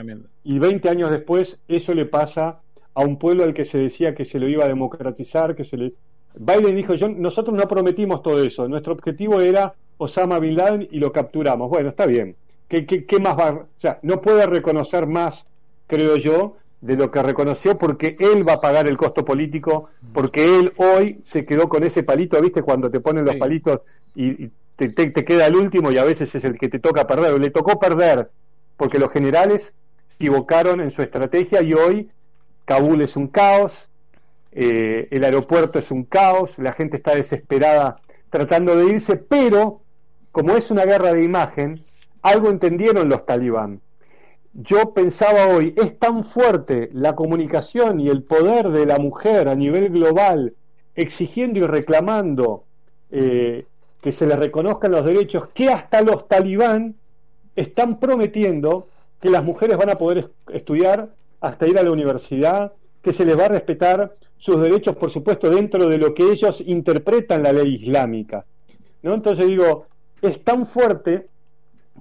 y 0.43 0.59
20 0.59 0.89
años 0.89 1.11
después 1.11 1.59
eso 1.69 1.93
le 1.95 2.07
pasa 2.07 2.61
a 2.95 3.03
un 3.03 3.19
pueblo 3.19 3.45
al 3.45 3.55
que 3.55 3.67
se 3.67 3.79
decía 3.79 4.15
que 4.15 4.25
se 4.25 4.39
lo 4.39 4.49
iba 4.49 4.65
a 4.65 4.69
democratizar, 4.69 5.55
que 5.55 5.65
se 5.65 5.77
le... 5.77 5.93
Biden 6.35 6.75
dijo, 6.75 6.95
yo, 6.95 7.09
nosotros 7.09 7.55
no 7.57 7.69
prometimos 7.69 8.23
todo 8.23 8.43
eso, 8.43 8.69
nuestro 8.69 8.95
objetivo 8.95 9.41
era 9.41 9.75
Osama 9.99 10.39
Bin 10.39 10.57
Laden 10.57 10.89
y 10.91 10.99
lo 10.99 11.13
capturamos. 11.13 11.69
Bueno, 11.69 11.91
está 11.91 12.07
bien. 12.07 12.37
¿Qué, 12.69 12.87
qué, 12.87 13.21
más 13.21 13.39
va? 13.39 13.51
O 13.51 13.67
sea, 13.79 13.99
no 14.03 14.21
puede 14.23 14.47
reconocer 14.47 15.07
más, 15.07 15.47
creo 15.87 16.17
yo, 16.17 16.57
de 16.81 16.97
lo 16.97 17.11
que 17.11 17.23
reconoció 17.23 17.77
porque 17.77 18.17
él 18.19 18.49
va 18.49 18.55
a 18.55 18.61
pagar 18.61 18.89
el 18.89 18.97
costo 18.97 19.25
político, 19.25 19.91
porque 20.15 20.59
él 20.59 20.73
hoy 20.77 21.21
se 21.25 21.45
quedó 21.45 21.69
con 21.69 21.83
ese 21.83 22.03
palito, 22.03 22.41
¿viste? 22.41 22.63
Cuando 22.63 22.91
te 22.91 23.01
ponen 23.01 23.27
los 23.27 23.37
palitos 23.37 23.81
y, 24.15 24.49
te, 24.77 24.89
te, 24.89 25.25
queda 25.25 25.47
el 25.47 25.57
último 25.57 25.93
y 25.93 25.99
a 25.99 26.05
veces 26.05 26.35
es 26.35 26.45
el 26.45 26.57
que 26.59 26.71
te 26.71 26.79
toca 26.79 27.07
perder, 27.07 27.39
le 27.39 27.51
tocó 27.51 27.79
perder 27.79 28.31
porque 28.81 28.99
los 28.99 29.13
generales 29.13 29.75
se 30.09 30.15
equivocaron 30.15 30.81
en 30.81 30.91
su 30.91 31.03
estrategia 31.03 31.61
y 31.61 31.75
hoy 31.75 32.09
Kabul 32.65 33.03
es 33.03 33.15
un 33.15 33.29
caos, 33.29 33.91
eh, 34.53 35.07
el 35.11 35.23
aeropuerto 35.23 35.79
es 35.79 35.91
un 35.91 36.05
caos, 36.05 36.59
la 36.59 36.73
gente 36.73 36.97
está 36.97 37.15
desesperada 37.15 38.01
tratando 38.31 38.75
de 38.77 38.87
irse, 38.87 39.17
pero 39.17 39.83
como 40.33 40.57
es 40.57 40.71
una 40.71 40.87
guerra 40.87 41.13
de 41.13 41.23
imagen, 41.23 41.85
algo 42.23 42.49
entendieron 42.49 43.11
los 43.11 43.27
talibán. 43.27 43.83
Yo 44.55 44.95
pensaba 44.95 45.49
hoy, 45.49 45.75
es 45.77 45.99
tan 45.99 46.25
fuerte 46.25 46.89
la 46.95 47.15
comunicación 47.15 48.01
y 48.01 48.09
el 48.09 48.23
poder 48.23 48.71
de 48.71 48.87
la 48.87 48.99
mujer 48.99 49.49
a 49.49 49.55
nivel 49.55 49.91
global 49.91 50.55
exigiendo 50.95 51.59
y 51.59 51.67
reclamando 51.67 52.65
eh, 53.11 53.67
que 54.01 54.13
se 54.13 54.27
le 54.27 54.37
reconozcan 54.37 54.93
los 54.93 55.05
derechos, 55.05 55.51
que 55.53 55.69
hasta 55.69 56.01
los 56.01 56.27
talibán 56.29 56.95
están 57.61 58.01
prometiendo 58.01 58.89
que 59.21 59.31
las 59.31 59.45
mujeres 59.45 59.77
van 59.77 59.91
a 59.91 59.99
poder 59.99 60.31
estudiar 60.53 61.11
hasta 61.41 61.67
ir 61.67 61.79
a 61.79 61.83
la 61.83 61.93
universidad, 61.93 62.73
que 63.03 63.13
se 63.13 63.25
les 63.25 63.39
va 63.39 63.47
a 63.47 63.49
respetar 63.49 64.17
sus 64.39 64.61
derechos, 64.61 64.97
por 64.97 65.11
supuesto, 65.11 65.51
dentro 65.51 65.87
de 65.87 65.99
lo 65.99 66.15
que 66.15 66.31
ellos 66.31 66.63
interpretan 66.67 67.43
la 67.43 67.53
ley 67.53 67.75
islámica. 67.83 68.47
¿no? 69.03 69.15
Entonces 69.15 69.47
digo, 69.47 69.87
es 70.23 70.43
tan 70.43 70.67
fuerte 70.67 71.27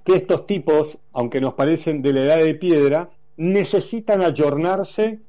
que 0.04 0.14
estos 0.16 0.46
tipos, 0.46 0.96
aunque 1.12 1.40
nos 1.40 1.54
parecen 1.54 2.00
de 2.00 2.12
la 2.14 2.24
edad 2.24 2.38
de 2.38 2.54
piedra, 2.54 3.10
necesitan 3.36 4.22
ayornarse 4.22 5.20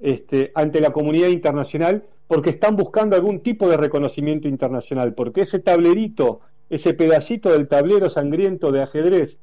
este, 0.00 0.52
ante 0.54 0.80
la 0.80 0.92
comunidad 0.92 1.28
internacional 1.28 2.04
porque 2.26 2.50
están 2.50 2.76
buscando 2.76 3.16
algún 3.16 3.40
tipo 3.40 3.68
de 3.68 3.76
reconocimiento 3.76 4.48
internacional, 4.48 5.14
porque 5.14 5.42
ese 5.42 5.58
tablerito, 5.58 6.40
ese 6.68 6.94
pedacito 6.94 7.50
del 7.50 7.68
tablero 7.68 8.10
sangriento 8.10 8.72
de 8.72 8.82
ajedrez 8.82 9.38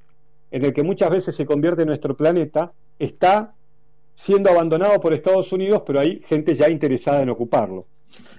en 0.51 0.65
el 0.65 0.73
que 0.73 0.83
muchas 0.83 1.09
veces 1.09 1.35
se 1.35 1.45
convierte 1.45 1.85
nuestro 1.85 2.15
planeta, 2.15 2.71
está 2.97 3.53
siendo 4.15 4.49
abandonado 4.49 4.99
por 4.99 5.13
Estados 5.13 5.51
Unidos, 5.53 5.83
pero 5.85 6.01
hay 6.01 6.21
gente 6.27 6.53
ya 6.53 6.69
interesada 6.69 7.21
en 7.21 7.29
ocuparlo. 7.29 7.85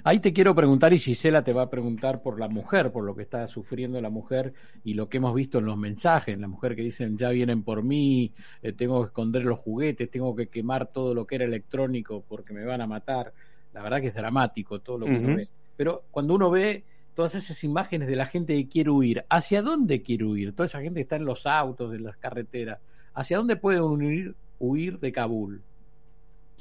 Ahí 0.02 0.18
te 0.18 0.32
quiero 0.32 0.54
preguntar, 0.54 0.92
y 0.92 0.98
Gisela 0.98 1.42
te 1.42 1.52
va 1.52 1.62
a 1.62 1.70
preguntar 1.70 2.22
por 2.22 2.38
la 2.38 2.48
mujer, 2.48 2.90
por 2.90 3.04
lo 3.04 3.14
que 3.14 3.22
está 3.22 3.46
sufriendo 3.46 4.00
la 4.00 4.10
mujer 4.10 4.52
y 4.84 4.94
lo 4.94 5.08
que 5.08 5.18
hemos 5.18 5.34
visto 5.34 5.58
en 5.58 5.66
los 5.66 5.76
mensajes, 5.76 6.38
la 6.38 6.48
mujer 6.48 6.74
que 6.74 6.82
dicen 6.82 7.16
ya 7.16 7.30
vienen 7.30 7.62
por 7.62 7.82
mí, 7.82 8.32
eh, 8.62 8.72
tengo 8.72 9.00
que 9.00 9.06
esconder 9.08 9.44
los 9.44 9.58
juguetes, 9.60 10.10
tengo 10.10 10.34
que 10.34 10.48
quemar 10.48 10.88
todo 10.88 11.14
lo 11.14 11.26
que 11.26 11.36
era 11.36 11.44
electrónico 11.44 12.24
porque 12.26 12.52
me 12.52 12.64
van 12.64 12.80
a 12.80 12.86
matar. 12.86 13.32
La 13.72 13.82
verdad 13.82 14.00
que 14.00 14.08
es 14.08 14.14
dramático 14.14 14.80
todo 14.80 14.98
lo 14.98 15.06
que 15.06 15.12
uno 15.12 15.36
ve. 15.36 15.48
Pero 15.76 16.02
cuando 16.10 16.34
uno 16.34 16.50
ve 16.50 16.84
todas 17.20 17.34
esas 17.34 17.62
imágenes 17.64 18.08
de 18.08 18.16
la 18.16 18.24
gente 18.24 18.54
que 18.54 18.66
quiere 18.66 18.88
huir. 18.88 19.26
¿Hacia 19.28 19.60
dónde 19.60 20.00
quiere 20.00 20.24
huir? 20.24 20.54
Toda 20.54 20.64
esa 20.64 20.80
gente 20.80 21.00
que 21.00 21.02
está 21.02 21.16
en 21.16 21.26
los 21.26 21.46
autos, 21.46 21.92
en 21.92 22.02
las 22.02 22.16
carreteras. 22.16 22.78
¿Hacia 23.12 23.36
dónde 23.36 23.56
puede 23.56 23.78
huir, 23.78 24.34
huir 24.58 24.98
de 25.00 25.12
Kabul? 25.12 25.60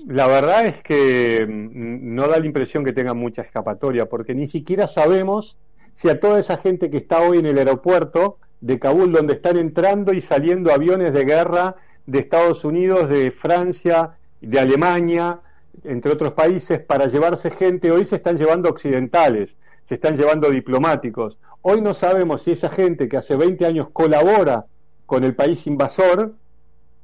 La 0.06 0.28
verdad 0.28 0.66
es 0.66 0.84
que 0.84 1.48
mm, 1.48 2.14
no 2.14 2.28
da 2.28 2.42
la 2.42 2.46
impresión 2.46 2.84
que 2.84 2.92
tengan 2.92 3.18
mucha 3.18 3.42
escapatoria, 3.42 4.08
porque 4.08 4.36
ni 4.36 4.48
siquiera 4.48 4.86
sabemos 4.88 5.56
si 5.94 6.10
a 6.10 6.20
toda 6.20 6.42
esa 6.42 6.58
gente 6.58 6.90
que 6.90 6.98
está 6.98 7.22
hoy 7.22 7.38
en 7.38 7.46
el 7.46 7.58
aeropuerto 7.58 8.38
de 8.60 8.80
Kabul, 8.80 9.14
donde 9.14 9.36
están 9.36 9.58
entrando 9.58 10.12
y 10.12 10.20
saliendo 10.20 10.74
aviones 10.74 11.14
de 11.14 11.24
guerra 11.24 11.78
de 12.06 12.20
Estados 12.20 12.66
Unidos, 12.66 13.08
de 13.08 13.32
Francia, 13.32 14.18
de 14.42 14.60
Alemania, 14.60 15.40
entre 15.86 16.12
otros 16.12 16.34
países, 16.34 16.82
para 16.82 17.08
llevarse 17.08 17.50
gente, 17.50 17.92
hoy 17.92 18.04
se 18.04 18.18
están 18.18 18.38
llevando 18.38 18.70
occidentales 18.70 19.56
se 19.90 19.96
están 19.96 20.16
llevando 20.16 20.52
diplomáticos. 20.52 21.40
Hoy 21.64 21.82
no 21.82 21.96
sabemos 21.96 22.44
si 22.44 22.52
esa 22.52 22.70
gente 22.70 23.10
que 23.10 23.18
hace 23.18 23.36
20 23.36 23.66
años 23.66 23.88
colabora 23.92 24.66
con 25.08 25.24
el 25.24 25.34
país 25.34 25.66
invasor, 25.66 26.36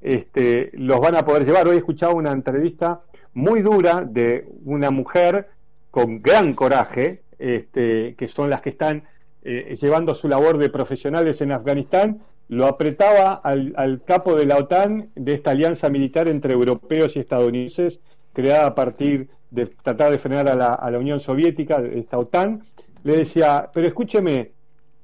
este, 0.02 0.70
los 0.74 1.00
van 1.00 1.16
a 1.16 1.26
poder 1.26 1.46
llevar. 1.46 1.68
Hoy 1.68 1.78
he 1.78 1.80
escuchado 1.80 2.14
una 2.14 2.32
entrevista 2.32 3.02
muy 3.34 3.64
dura 3.64 4.06
de 4.06 4.48
una 4.66 4.92
mujer 4.92 5.50
con 5.90 6.22
gran 6.22 6.54
coraje, 6.54 7.24
este, 7.40 8.14
que 8.20 8.28
son 8.28 8.52
las 8.52 8.62
que 8.62 8.70
están 8.70 9.06
eh, 9.44 9.76
llevando 9.82 10.14
su 10.14 10.28
labor 10.28 10.60
de 10.60 10.70
profesionales 10.70 11.42
en 11.42 11.54
Afganistán, 11.54 12.22
lo 12.50 12.68
apretaba 12.68 13.34
al, 13.34 14.04
capo 14.06 14.36
de 14.36 14.46
la 14.46 14.58
OTAN, 14.58 15.10
de 15.16 15.34
esta 15.34 15.50
alianza 15.50 15.90
militar 15.90 16.28
entre 16.28 16.54
europeos 16.54 17.16
y 17.16 17.20
estadounidenses, 17.22 18.00
creada 18.34 18.68
a 18.68 18.76
partir 18.76 19.30
de 19.50 19.66
tratar 19.66 20.12
de 20.12 20.20
frenar 20.20 20.48
a 20.48 20.54
la, 20.54 20.68
a 20.68 20.92
la 20.92 21.00
Unión 21.00 21.20
Soviética, 21.20 21.80
esta 21.80 22.20
OTAN, 22.20 22.64
le 23.06 23.18
decía, 23.18 23.70
pero 23.72 23.88
escúcheme, 23.88 24.52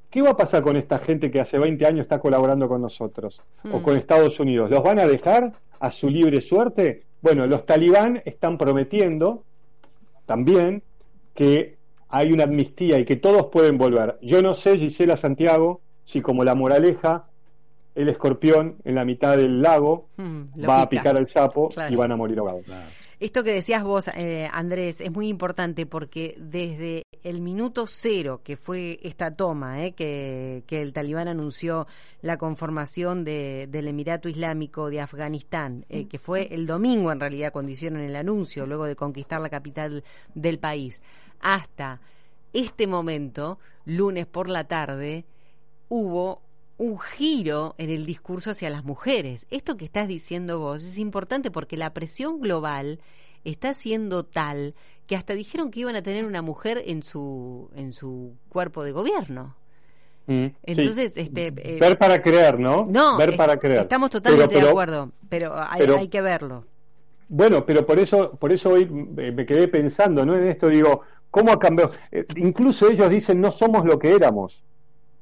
¿qué 0.09 0.23
va 0.23 0.31
a 0.31 0.37
pasar 0.37 0.63
con 0.63 0.75
esta 0.75 0.97
gente 0.97 1.29
que 1.29 1.39
hace 1.39 1.59
20 1.59 1.85
años 1.85 2.01
está 2.01 2.19
colaborando 2.19 2.67
con 2.67 2.81
nosotros 2.81 3.41
o 3.63 3.77
hmm. 3.77 3.83
con 3.83 3.95
Estados 3.95 4.39
Unidos? 4.39 4.71
¿Los 4.71 4.83
van 4.83 4.97
a 4.97 5.05
dejar 5.05 5.53
a 5.79 5.91
su 5.91 6.09
libre 6.09 6.41
suerte? 6.41 7.03
Bueno, 7.21 7.45
los 7.45 7.63
talibán 7.67 8.19
están 8.25 8.57
prometiendo 8.57 9.43
también 10.25 10.81
que 11.35 11.77
hay 12.09 12.33
una 12.33 12.45
amnistía 12.45 12.97
y 12.97 13.05
que 13.05 13.17
todos 13.17 13.47
pueden 13.51 13.77
volver. 13.77 14.17
Yo 14.23 14.41
no 14.41 14.55
sé, 14.55 14.79
Gisela 14.79 15.15
Santiago, 15.15 15.81
si 16.03 16.21
como 16.21 16.43
la 16.43 16.55
moraleja, 16.55 17.27
el 17.95 18.09
escorpión 18.09 18.77
en 18.83 18.95
la 18.95 19.05
mitad 19.05 19.37
del 19.37 19.61
lago 19.61 20.07
hmm, 20.17 20.67
va 20.67 20.81
a 20.81 20.89
picar 20.89 21.17
al 21.17 21.27
sapo 21.27 21.69
y 21.89 21.95
van 21.95 22.11
a 22.11 22.15
morir 22.15 22.39
ahogados. 22.39 22.65
Esto 23.19 23.43
que 23.43 23.53
decías 23.53 23.83
vos, 23.83 24.09
eh, 24.15 24.49
Andrés, 24.51 24.99
es 24.99 25.11
muy 25.11 25.27
importante 25.27 25.85
porque 25.85 26.35
desde 26.39 27.03
el 27.21 27.39
minuto 27.39 27.85
cero 27.85 28.41
que 28.43 28.57
fue 28.57 28.99
esta 29.03 29.35
toma, 29.35 29.85
eh, 29.85 29.93
que, 29.93 30.63
el 30.69 30.91
talibán 30.91 31.27
anunció 31.27 31.85
la 32.23 32.37
conformación 32.37 33.23
del 33.23 33.87
Emirato 33.87 34.27
Islámico 34.27 34.89
de 34.89 35.01
Afganistán, 35.01 35.85
eh, 35.89 36.07
que 36.07 36.17
fue 36.17 36.47
el 36.51 36.65
domingo 36.65 37.11
en 37.11 37.19
realidad 37.19 37.53
cuando 37.53 37.71
hicieron 37.71 38.01
el 38.01 38.15
anuncio, 38.15 38.65
luego 38.65 38.85
de 38.85 38.95
conquistar 38.95 39.39
la 39.39 39.49
capital 39.49 40.03
del 40.33 40.57
país, 40.57 40.99
hasta 41.41 42.01
este 42.53 42.87
momento, 42.87 43.59
lunes 43.85 44.25
por 44.25 44.49
la 44.49 44.63
tarde, 44.63 45.25
hubo 45.89 46.41
un 46.81 46.97
giro 46.97 47.75
en 47.77 47.91
el 47.91 48.07
discurso 48.07 48.49
hacia 48.49 48.71
las 48.71 48.83
mujeres. 48.83 49.45
Esto 49.51 49.77
que 49.77 49.85
estás 49.85 50.07
diciendo 50.07 50.57
vos 50.57 50.83
es 50.83 50.97
importante 50.97 51.51
porque 51.51 51.77
la 51.77 51.93
presión 51.93 52.41
global 52.41 52.99
está 53.43 53.73
siendo 53.73 54.23
tal 54.23 54.73
que 55.05 55.15
hasta 55.15 55.35
dijeron 55.35 55.69
que 55.69 55.81
iban 55.81 55.95
a 55.95 56.01
tener 56.01 56.25
una 56.25 56.41
mujer 56.41 56.81
en 56.87 57.03
su 57.03 57.69
en 57.75 57.93
su 57.93 58.33
cuerpo 58.49 58.83
de 58.83 58.93
gobierno. 58.93 59.55
Mm, 60.25 60.47
Entonces, 60.63 61.13
este, 61.15 61.53
eh, 61.55 61.77
ver 61.79 61.99
para 61.99 62.19
creer, 62.19 62.59
¿no? 62.59 62.87
No, 62.89 63.15
ver 63.15 63.37
para 63.37 63.57
creer. 63.57 63.81
Estamos 63.81 64.09
totalmente 64.09 64.59
de 64.59 64.67
acuerdo, 64.67 65.11
pero 65.29 65.53
hay, 65.55 66.07
que 66.07 66.21
verlo. 66.21 66.65
Bueno, 67.29 67.63
pero 67.63 67.85
por 67.85 67.99
eso, 67.99 68.31
por 68.39 68.51
eso 68.51 68.71
hoy 68.71 68.87
me 68.87 69.45
quedé 69.45 69.67
pensando, 69.67 70.25
¿no? 70.25 70.35
En 70.35 70.47
esto 70.47 70.67
digo, 70.67 71.01
¿cómo 71.29 71.51
ha 71.51 71.59
cambiado? 71.59 71.91
Eh, 72.11 72.25
incluso 72.37 72.89
ellos 72.89 73.07
dicen 73.11 73.39
no 73.39 73.51
somos 73.51 73.85
lo 73.85 73.99
que 73.99 74.15
éramos, 74.15 74.63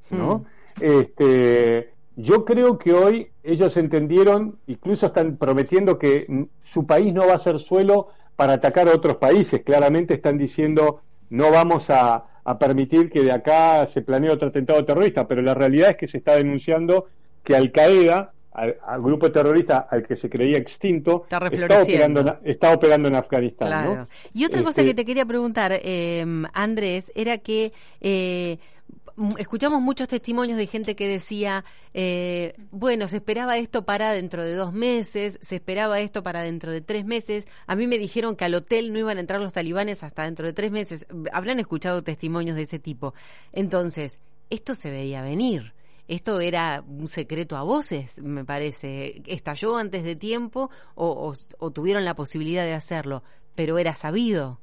¿no? 0.08 0.38
Hmm. 0.38 0.59
Este, 0.80 1.90
yo 2.16 2.44
creo 2.44 2.78
que 2.78 2.92
hoy 2.92 3.28
ellos 3.42 3.76
entendieron, 3.76 4.58
incluso 4.66 5.06
están 5.06 5.36
prometiendo 5.36 5.98
que 5.98 6.26
su 6.62 6.86
país 6.86 7.12
no 7.12 7.26
va 7.26 7.34
a 7.34 7.38
ser 7.38 7.58
suelo 7.58 8.08
para 8.36 8.54
atacar 8.54 8.88
a 8.88 8.94
otros 8.94 9.16
países. 9.16 9.62
Claramente 9.64 10.14
están 10.14 10.38
diciendo 10.38 11.02
no 11.30 11.50
vamos 11.50 11.88
a, 11.90 12.26
permitir 12.58 13.08
que 13.08 13.22
de 13.22 13.32
acá 13.32 13.86
se 13.86 14.02
planee 14.02 14.28
otro 14.28 14.48
atentado 14.48 14.84
terrorista, 14.84 15.28
pero 15.28 15.40
la 15.40 15.54
realidad 15.54 15.90
es 15.90 15.96
que 15.96 16.08
se 16.08 16.18
está 16.18 16.34
denunciando 16.34 17.06
que 17.44 17.54
Al 17.54 17.70
Qaeda, 17.70 18.32
al, 18.50 18.74
grupo 19.00 19.30
terrorista 19.30 19.86
al 19.88 20.04
que 20.04 20.16
se 20.16 20.28
creía 20.28 20.58
extinto, 20.58 21.26
está, 21.30 21.38
operando, 21.80 22.38
está 22.42 22.72
operando 22.72 23.06
en 23.06 23.14
Afganistán. 23.14 24.08
Y 24.34 24.44
otra 24.46 24.64
cosa 24.64 24.80
este 24.80 24.86
que 24.86 24.94
te 24.94 25.04
quería 25.04 25.24
preguntar, 25.24 25.78
eh, 25.80 26.24
Andrés, 26.52 27.12
era 27.14 27.38
que 27.38 27.72
eh, 28.00 28.58
escuchamos 29.38 29.80
muchos 29.80 30.08
testimonios 30.08 30.58
de 30.58 30.66
gente 30.66 30.96
que 30.96 31.08
decía, 31.08 31.64
eh, 31.94 32.54
bueno, 32.70 33.08
se 33.08 33.16
esperaba 33.16 33.56
esto 33.56 33.84
para 33.84 34.12
dentro 34.12 34.44
de 34.44 34.54
dos 34.54 34.72
meses, 34.72 35.38
se 35.42 35.56
esperaba 35.56 36.00
esto 36.00 36.22
para 36.22 36.42
dentro 36.42 36.72
de 36.72 36.80
tres 36.80 37.04
meses. 37.04 37.46
A 37.66 37.76
mí 37.76 37.86
me 37.86 37.98
dijeron 37.98 38.36
que 38.36 38.44
al 38.44 38.54
hotel 38.54 38.92
no 38.92 38.98
iban 38.98 39.18
a 39.18 39.20
entrar 39.20 39.40
los 39.40 39.52
talibanes 39.52 40.02
hasta 40.02 40.24
dentro 40.24 40.46
de 40.46 40.52
tres 40.52 40.70
meses. 40.70 41.06
Habrán 41.32 41.60
escuchado 41.60 42.02
testimonios 42.02 42.56
de 42.56 42.62
ese 42.62 42.78
tipo. 42.78 43.14
Entonces, 43.52 44.18
esto 44.50 44.74
se 44.74 44.90
veía 44.90 45.22
venir. 45.22 45.74
Esto 46.08 46.40
era 46.40 46.82
un 46.86 47.06
secreto 47.06 47.56
a 47.56 47.62
voces, 47.62 48.20
me 48.20 48.44
parece. 48.44 49.22
¿Estalló 49.26 49.76
antes 49.76 50.02
de 50.02 50.16
tiempo 50.16 50.70
o 50.94 51.34
tuvieron 51.72 52.04
la 52.04 52.16
posibilidad 52.16 52.64
de 52.64 52.74
hacerlo? 52.74 53.22
Pero 53.54 53.78
era 53.78 53.94
sabido. 53.94 54.60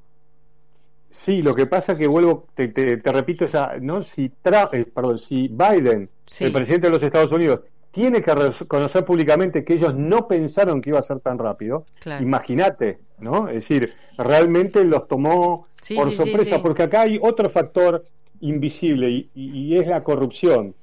Sí, 1.09 1.41
lo 1.41 1.55
que 1.55 1.65
pasa 1.65 1.97
que 1.97 2.07
vuelvo, 2.07 2.45
te, 2.53 2.67
te, 2.67 3.11
repito 3.11 3.45
esa, 3.45 3.77
¿no? 3.79 4.03
Si 4.03 4.25
eh, 4.71 4.85
perdón, 4.93 5.19
si 5.19 5.47
Biden, 5.47 6.09
el 6.39 6.51
presidente 6.51 6.87
de 6.87 6.91
los 6.91 7.03
Estados 7.03 7.31
Unidos, 7.31 7.63
tiene 7.91 8.21
que 8.21 8.33
reconocer 8.35 9.05
públicamente 9.05 9.63
que 9.63 9.73
ellos 9.73 9.95
no 9.95 10.27
pensaron 10.27 10.81
que 10.81 10.91
iba 10.91 10.99
a 10.99 11.03
ser 11.03 11.19
tan 11.19 11.39
rápido, 11.39 11.85
imagínate, 12.19 12.99
¿no? 13.19 13.47
Es 13.47 13.55
decir, 13.55 13.93
realmente 14.17 14.83
los 14.83 15.07
tomó 15.07 15.67
por 15.95 16.11
sorpresa, 16.11 16.61
porque 16.61 16.83
acá 16.83 17.01
hay 17.01 17.17
otro 17.21 17.49
factor 17.49 18.05
invisible 18.41 19.09
y, 19.09 19.29
y, 19.33 19.77
es 19.77 19.87
la 19.87 20.03
corrupción. 20.03 20.75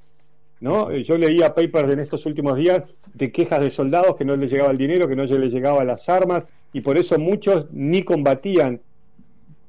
¿no? 0.59 0.91
Yo 0.91 1.17
leía 1.17 1.53
papers 1.53 1.93
en 1.93 1.99
estos 1.99 2.25
últimos 2.25 2.57
días 2.57 2.83
de 3.13 3.31
quejas 3.31 3.61
de 3.61 3.71
soldados 3.71 4.15
que 4.15 4.25
no 4.25 4.35
les 4.35 4.51
llegaba 4.51 4.71
el 4.71 4.77
dinero, 4.77 5.07
que 5.07 5.15
no 5.15 5.23
les 5.23 5.53
llegaba 5.53 5.83
las 5.83 6.09
armas, 6.09 6.45
y 6.73 6.81
por 6.81 6.97
eso 6.97 7.17
muchos 7.17 7.67
ni 7.71 8.03
combatían 8.03 8.81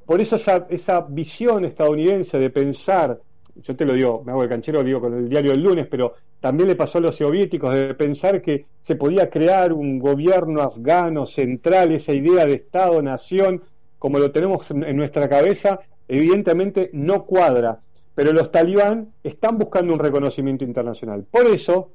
por 0.06 0.20
eso 0.20 0.36
esa, 0.36 0.66
esa 0.70 1.00
visión 1.00 1.64
estadounidense 1.64 2.38
de 2.38 2.50
pensar, 2.50 3.20
yo 3.56 3.76
te 3.76 3.84
lo 3.84 3.94
digo, 3.94 4.22
me 4.24 4.32
hago 4.32 4.44
el 4.44 4.48
canchero, 4.48 4.84
digo 4.84 5.00
con 5.00 5.14
el 5.14 5.28
diario 5.28 5.50
del 5.50 5.62
lunes, 5.62 5.88
pero 5.90 6.14
también 6.40 6.68
le 6.68 6.76
pasó 6.76 6.98
a 6.98 7.00
los 7.00 7.16
soviéticos 7.16 7.74
de 7.74 7.94
pensar 7.94 8.40
que 8.40 8.66
se 8.82 8.94
podía 8.94 9.28
crear 9.28 9.72
un 9.72 9.98
gobierno 9.98 10.62
afgano 10.62 11.26
central, 11.26 11.92
esa 11.92 12.12
idea 12.12 12.46
de 12.46 12.54
Estado-nación, 12.54 13.62
como 13.98 14.18
lo 14.18 14.30
tenemos 14.30 14.70
en 14.70 14.96
nuestra 14.96 15.28
cabeza, 15.28 15.80
evidentemente 16.06 16.90
no 16.92 17.24
cuadra. 17.24 17.80
Pero 18.14 18.32
los 18.32 18.50
talibán 18.50 19.12
están 19.24 19.58
buscando 19.58 19.92
un 19.92 19.98
reconocimiento 19.98 20.64
internacional. 20.64 21.26
Por 21.30 21.46
eso, 21.46 21.90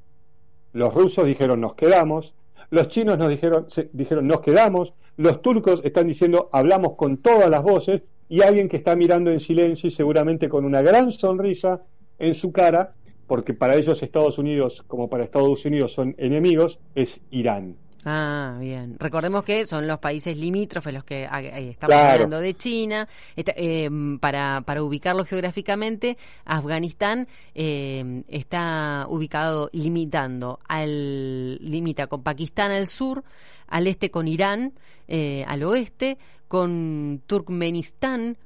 los 0.73 0.93
rusos 0.93 1.25
dijeron 1.25 1.61
nos 1.61 1.75
quedamos, 1.75 2.33
los 2.69 2.89
chinos 2.89 3.17
nos 3.17 3.29
dijeron, 3.29 3.67
dijeron 3.93 4.27
nos 4.27 4.41
quedamos, 4.41 4.93
los 5.17 5.41
turcos 5.41 5.81
están 5.83 6.07
diciendo 6.07 6.49
hablamos 6.51 6.95
con 6.95 7.17
todas 7.17 7.49
las 7.49 7.63
voces 7.63 8.01
y 8.29 8.41
alguien 8.41 8.69
que 8.69 8.77
está 8.77 8.95
mirando 8.95 9.29
en 9.29 9.39
silencio 9.39 9.87
y 9.87 9.91
seguramente 9.91 10.47
con 10.47 10.63
una 10.65 10.81
gran 10.81 11.11
sonrisa 11.11 11.81
en 12.17 12.35
su 12.35 12.51
cara, 12.51 12.93
porque 13.27 13.53
para 13.53 13.75
ellos 13.75 14.01
Estados 14.01 14.37
Unidos 14.37 14.83
como 14.87 15.09
para 15.09 15.23
Estados 15.23 15.65
Unidos 15.65 15.93
son 15.93 16.15
enemigos, 16.17 16.79
es 16.95 17.19
Irán. 17.29 17.75
Ah, 18.03 18.57
bien. 18.59 18.95
Recordemos 18.99 19.43
que 19.43 19.65
son 19.65 19.87
los 19.87 19.99
países 19.99 20.35
limítrofes 20.35 20.93
los 20.93 21.03
que 21.03 21.29
estamos 21.55 21.95
hablando 21.95 22.39
de 22.39 22.55
China. 22.55 23.07
Eh, 23.35 23.89
para, 24.19 24.61
para 24.61 24.83
ubicarlo 24.83 25.23
geográficamente, 25.25 26.17
Afganistán 26.45 27.27
eh, 27.53 28.23
está 28.27 29.05
ubicado 29.07 29.69
limitando 29.73 30.59
al 30.67 31.57
limita 31.57 32.07
con 32.07 32.23
Pakistán 32.23 32.71
al 32.71 32.87
sur, 32.87 33.23
al 33.67 33.87
este 33.87 34.09
con 34.09 34.27
Irán, 34.27 34.73
eh, 35.07 35.45
al 35.47 35.63
oeste, 35.63 36.17
con 36.47 37.21
Turkmenistán, 37.27 38.37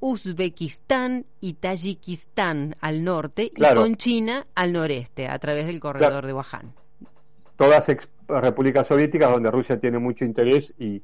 Uzbekistán 0.00 1.26
y 1.40 1.54
Tayikistán 1.54 2.76
al 2.80 3.04
norte 3.04 3.50
y 3.54 3.74
con 3.74 3.96
China 3.96 4.46
al 4.54 4.72
noreste 4.72 5.28
a 5.28 5.38
través 5.38 5.66
del 5.66 5.80
corredor 5.80 6.26
de 6.26 6.32
Wuhan. 6.32 6.85
Todas 7.56 7.86
repúblicas 8.28 8.86
soviéticas 8.86 9.30
donde 9.30 9.50
Rusia 9.50 9.78
tiene 9.80 9.98
mucho 9.98 10.24
interés 10.24 10.74
y, 10.78 11.02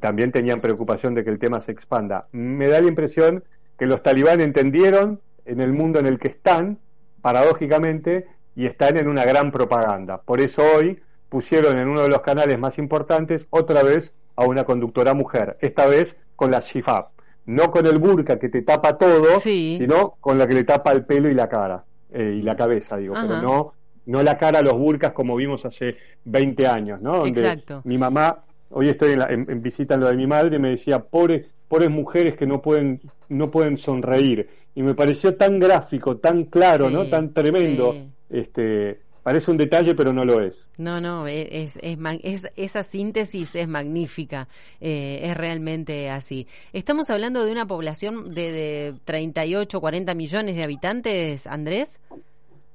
también 0.00 0.32
tenían 0.32 0.60
preocupación 0.60 1.14
de 1.14 1.22
que 1.22 1.30
el 1.30 1.38
tema 1.38 1.60
se 1.60 1.70
expanda. 1.70 2.26
Me 2.32 2.66
da 2.66 2.80
la 2.80 2.88
impresión 2.88 3.44
que 3.78 3.86
los 3.86 4.02
talibán 4.02 4.40
entendieron 4.40 5.20
en 5.44 5.60
el 5.60 5.72
mundo 5.72 6.00
en 6.00 6.06
el 6.06 6.18
que 6.18 6.26
están, 6.26 6.78
paradójicamente, 7.22 8.26
y 8.56 8.66
están 8.66 8.96
en 8.96 9.06
una 9.06 9.24
gran 9.24 9.52
propaganda. 9.52 10.20
Por 10.22 10.40
eso 10.40 10.62
hoy 10.76 11.00
pusieron 11.28 11.78
en 11.78 11.86
uno 11.86 12.02
de 12.02 12.08
los 12.08 12.20
canales 12.20 12.58
más 12.58 12.78
importantes 12.78 13.46
otra 13.50 13.84
vez 13.84 14.12
a 14.34 14.44
una 14.44 14.64
conductora 14.64 15.14
mujer, 15.14 15.56
esta 15.60 15.86
vez 15.86 16.16
con 16.34 16.50
la 16.50 16.58
shifab, 16.58 17.06
no 17.46 17.70
con 17.70 17.86
el 17.86 17.98
burka 17.98 18.38
que 18.38 18.48
te 18.48 18.62
tapa 18.62 18.98
todo, 18.98 19.38
sino 19.40 20.16
con 20.20 20.36
la 20.36 20.48
que 20.48 20.54
le 20.54 20.64
tapa 20.64 20.92
el 20.92 21.04
pelo 21.04 21.30
y 21.30 21.34
la 21.34 21.48
cara, 21.48 21.84
eh, 22.10 22.36
y 22.38 22.42
la 22.42 22.56
cabeza, 22.56 22.96
digo, 22.96 23.14
pero 23.14 23.40
no 23.40 23.72
no 24.06 24.22
la 24.22 24.38
cara 24.38 24.60
a 24.60 24.62
los 24.62 24.78
burcas 24.78 25.12
como 25.12 25.36
vimos 25.36 25.64
hace 25.66 25.96
20 26.24 26.66
años, 26.66 27.02
¿no? 27.02 27.18
Donde 27.18 27.40
Exacto. 27.40 27.82
Mi 27.84 27.98
mamá, 27.98 28.44
hoy 28.70 28.88
estoy 28.88 29.16
en, 29.28 29.62
visita 29.62 29.94
en 29.94 30.00
lo 30.00 30.08
de 30.08 30.16
mi 30.16 30.26
madre, 30.26 30.56
y 30.56 30.60
me 30.60 30.70
decía, 30.70 31.00
pobres, 31.00 31.46
pobres 31.68 31.90
mujeres 31.90 32.36
que 32.36 32.46
no 32.46 32.62
pueden, 32.62 33.00
no 33.28 33.50
pueden 33.50 33.78
sonreír. 33.78 34.48
Y 34.74 34.82
me 34.82 34.94
pareció 34.94 35.36
tan 35.36 35.58
gráfico, 35.58 36.18
tan 36.18 36.44
claro, 36.44 36.90
¿no? 36.90 37.06
Tan 37.08 37.32
tremendo. 37.32 37.94
Este, 38.28 39.00
parece 39.22 39.50
un 39.50 39.56
detalle, 39.56 39.94
pero 39.94 40.12
no 40.12 40.24
lo 40.24 40.40
es. 40.40 40.68
No, 40.76 41.00
no, 41.00 41.26
e, 41.26 41.62
es, 41.62 41.78
es, 41.82 42.46
esa 42.54 42.82
síntesis 42.84 43.56
es 43.56 43.66
magnífica, 43.66 44.46
eh, 44.80 45.20
es 45.22 45.36
realmente 45.36 46.10
así. 46.10 46.46
Estamos 46.72 47.10
hablando 47.10 47.44
de 47.44 47.50
una 47.50 47.66
población 47.66 48.34
de, 48.34 48.52
de 48.52 48.94
38, 49.04 49.80
40 49.80 50.14
millones 50.14 50.56
de 50.56 50.62
habitantes, 50.62 51.46
Andrés. 51.46 51.98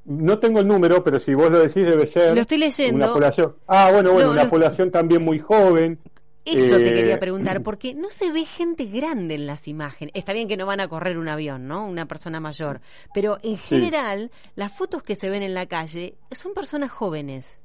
No 0.06 0.40
tengo 0.40 0.60
el 0.60 0.68
número, 0.68 1.04
pero 1.04 1.20
si 1.20 1.34
vos 1.34 1.50
lo 1.50 1.60
decís 1.60 1.86
debe 1.86 2.08
ser. 2.08 2.34
Lo 2.34 2.42
estoy 2.42 2.58
leyendo. 2.58 3.06
Una 3.06 3.14
población. 3.14 3.56
Ah, 3.68 3.90
bueno, 3.92 4.14
bueno, 4.14 4.32
una 4.32 4.50
población 4.50 4.92
también 4.92 5.24
muy 5.24 5.40
joven. 5.40 6.00
Eso 6.44 6.78
te 6.78 6.92
quería 6.92 7.16
eh, 7.16 7.20
preguntar, 7.20 7.62
porque 7.64 7.94
no 7.94 8.10
se 8.10 8.32
ve 8.32 8.46
gente 8.46 8.86
grande 8.86 9.36
en 9.36 9.46
las 9.46 9.68
imágenes. 9.68 10.14
Está 10.16 10.34
bien 10.34 10.48
que 10.48 10.58
no 10.58 10.66
van 10.66 10.80
a 10.80 10.88
correr 10.88 11.18
un 11.18 11.28
avión, 11.28 11.68
¿no? 11.68 11.88
Una 11.88 12.08
persona 12.08 12.40
mayor. 12.40 12.82
Pero 13.14 13.38
en 13.44 13.58
general, 13.58 14.32
las 14.56 14.76
fotos 14.76 15.04
que 15.04 15.16
se 15.16 15.30
ven 15.30 15.44
en 15.44 15.54
la 15.54 15.68
calle 15.68 16.16
son 16.32 16.54
personas 16.54 16.90
jóvenes. 16.90 17.60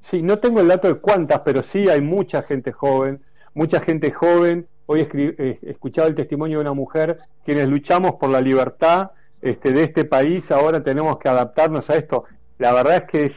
Sí, 0.00 0.22
no 0.22 0.38
tengo 0.38 0.60
el 0.60 0.68
dato 0.68 0.86
de 0.86 0.94
cuántas, 0.94 1.40
pero 1.40 1.62
sí 1.62 1.88
hay 1.88 2.00
mucha 2.00 2.42
gente 2.42 2.70
joven, 2.70 3.22
mucha 3.54 3.80
gente 3.80 4.12
joven 4.12 4.68
hoy 4.86 5.08
eh, 5.12 5.58
escuchaba 5.62 6.08
el 6.08 6.14
testimonio 6.14 6.58
de 6.58 6.62
una 6.62 6.72
mujer, 6.72 7.20
quienes 7.44 7.68
luchamos 7.68 8.16
por 8.16 8.30
la 8.30 8.40
libertad 8.40 9.10
este, 9.44 9.72
de 9.72 9.82
este 9.82 10.06
país, 10.06 10.50
ahora 10.50 10.82
tenemos 10.82 11.18
que 11.18 11.28
adaptarnos 11.28 11.90
a 11.90 11.96
esto. 11.96 12.24
La 12.56 12.72
verdad 12.72 12.96
es 12.96 13.02
que 13.10 13.26
es, 13.26 13.36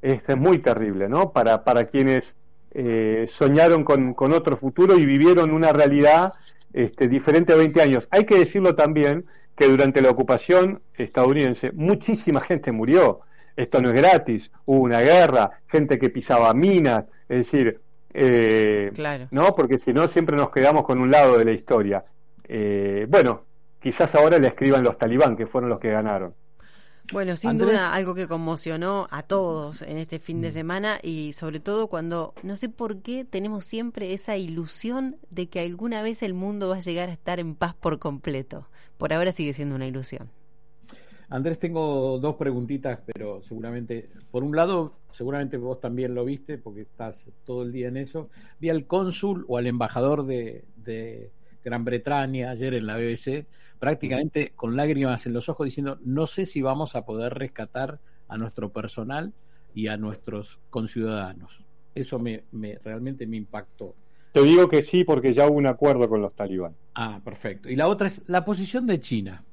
es, 0.00 0.36
muy 0.36 0.60
terrible, 0.60 1.10
¿no? 1.10 1.30
Para, 1.30 1.62
para 1.62 1.88
quienes 1.88 2.34
eh, 2.70 3.28
soñaron 3.28 3.84
con, 3.84 4.14
con, 4.14 4.32
otro 4.32 4.56
futuro 4.56 4.96
y 4.96 5.04
vivieron 5.04 5.50
una 5.50 5.74
realidad 5.74 6.32
este, 6.72 7.06
diferente 7.06 7.52
a 7.52 7.56
20 7.56 7.82
años. 7.82 8.08
Hay 8.10 8.24
que 8.24 8.38
decirlo 8.38 8.74
también 8.74 9.26
que 9.54 9.68
durante 9.68 10.00
la 10.00 10.08
ocupación 10.08 10.80
estadounidense 10.96 11.70
muchísima 11.72 12.40
gente 12.40 12.72
murió. 12.72 13.20
Esto 13.56 13.82
no 13.82 13.90
es 13.90 13.94
gratis. 13.94 14.50
Hubo 14.64 14.80
una 14.80 15.02
guerra, 15.02 15.50
gente 15.66 15.98
que 15.98 16.08
pisaba 16.08 16.54
minas, 16.54 17.04
es 17.28 17.44
decir, 17.44 17.78
eh, 18.14 18.90
¿no? 19.30 19.54
Porque 19.54 19.80
si 19.80 19.92
no 19.92 20.08
siempre 20.08 20.34
nos 20.34 20.48
quedamos 20.48 20.84
con 20.84 20.98
un 20.98 21.10
lado 21.10 21.36
de 21.36 21.44
la 21.44 21.52
historia. 21.52 22.06
Eh, 22.48 23.04
bueno, 23.06 23.45
quizás 23.86 24.12
ahora 24.16 24.36
le 24.40 24.48
escriban 24.48 24.82
los 24.82 24.98
talibán, 24.98 25.36
que 25.36 25.46
fueron 25.46 25.70
los 25.70 25.78
que 25.78 25.92
ganaron. 25.92 26.34
Bueno, 27.12 27.36
sin 27.36 27.56
duda 27.56 27.94
algo 27.94 28.16
que 28.16 28.26
conmocionó 28.26 29.06
a 29.12 29.22
todos 29.22 29.82
en 29.82 29.98
este 29.98 30.18
fin 30.18 30.40
de 30.40 30.48
mm. 30.48 30.52
semana 30.52 30.98
y 31.00 31.34
sobre 31.34 31.60
todo 31.60 31.86
cuando 31.86 32.34
no 32.42 32.56
sé 32.56 32.68
por 32.68 33.00
qué 33.02 33.24
tenemos 33.24 33.64
siempre 33.64 34.12
esa 34.12 34.36
ilusión 34.36 35.18
de 35.30 35.46
que 35.46 35.60
alguna 35.60 36.02
vez 36.02 36.24
el 36.24 36.34
mundo 36.34 36.70
va 36.70 36.78
a 36.78 36.80
llegar 36.80 37.10
a 37.10 37.12
estar 37.12 37.38
en 37.38 37.54
paz 37.54 37.76
por 37.76 38.00
completo. 38.00 38.66
Por 38.98 39.12
ahora 39.12 39.30
sigue 39.30 39.52
siendo 39.52 39.76
una 39.76 39.86
ilusión. 39.86 40.30
Andrés, 41.28 41.60
tengo 41.60 42.18
dos 42.18 42.34
preguntitas, 42.34 42.98
pero 43.06 43.40
seguramente, 43.44 44.10
por 44.32 44.42
un 44.42 44.56
lado, 44.56 44.94
seguramente 45.12 45.58
vos 45.58 45.80
también 45.80 46.12
lo 46.12 46.24
viste 46.24 46.58
porque 46.58 46.80
estás 46.80 47.30
todo 47.44 47.62
el 47.62 47.70
día 47.70 47.86
en 47.86 47.98
eso. 47.98 48.30
Vi 48.58 48.68
al 48.68 48.84
cónsul 48.86 49.44
o 49.46 49.58
al 49.58 49.68
embajador 49.68 50.26
de, 50.26 50.64
de 50.74 51.30
Gran 51.64 51.84
Bretaña 51.84 52.50
ayer 52.50 52.74
en 52.74 52.86
la 52.86 52.96
BBC 52.96 53.46
prácticamente 53.86 54.52
con 54.56 54.74
lágrimas 54.74 55.26
en 55.26 55.32
los 55.32 55.48
ojos 55.48 55.64
diciendo, 55.64 56.00
no 56.04 56.26
sé 56.26 56.44
si 56.44 56.60
vamos 56.60 56.96
a 56.96 57.04
poder 57.04 57.34
rescatar 57.34 58.00
a 58.26 58.36
nuestro 58.36 58.72
personal 58.72 59.32
y 59.76 59.86
a 59.86 59.96
nuestros 59.96 60.58
conciudadanos. 60.70 61.64
Eso 61.94 62.18
me, 62.18 62.42
realmente 62.82 63.28
me 63.28 63.36
impactó. 63.36 63.94
Te 64.32 64.42
digo 64.42 64.68
que 64.68 64.82
sí 64.82 65.04
porque 65.04 65.32
ya 65.32 65.46
hubo 65.46 65.56
un 65.56 65.68
acuerdo 65.68 66.08
con 66.08 66.20
los 66.20 66.34
talibán. 66.34 66.74
Ah, 66.96 67.20
perfecto. 67.24 67.70
Y 67.70 67.76
la 67.76 67.86
otra 67.86 68.08
es 68.08 68.28
la 68.28 68.44
posición 68.44 68.88
de 68.88 68.98
China. 68.98 69.44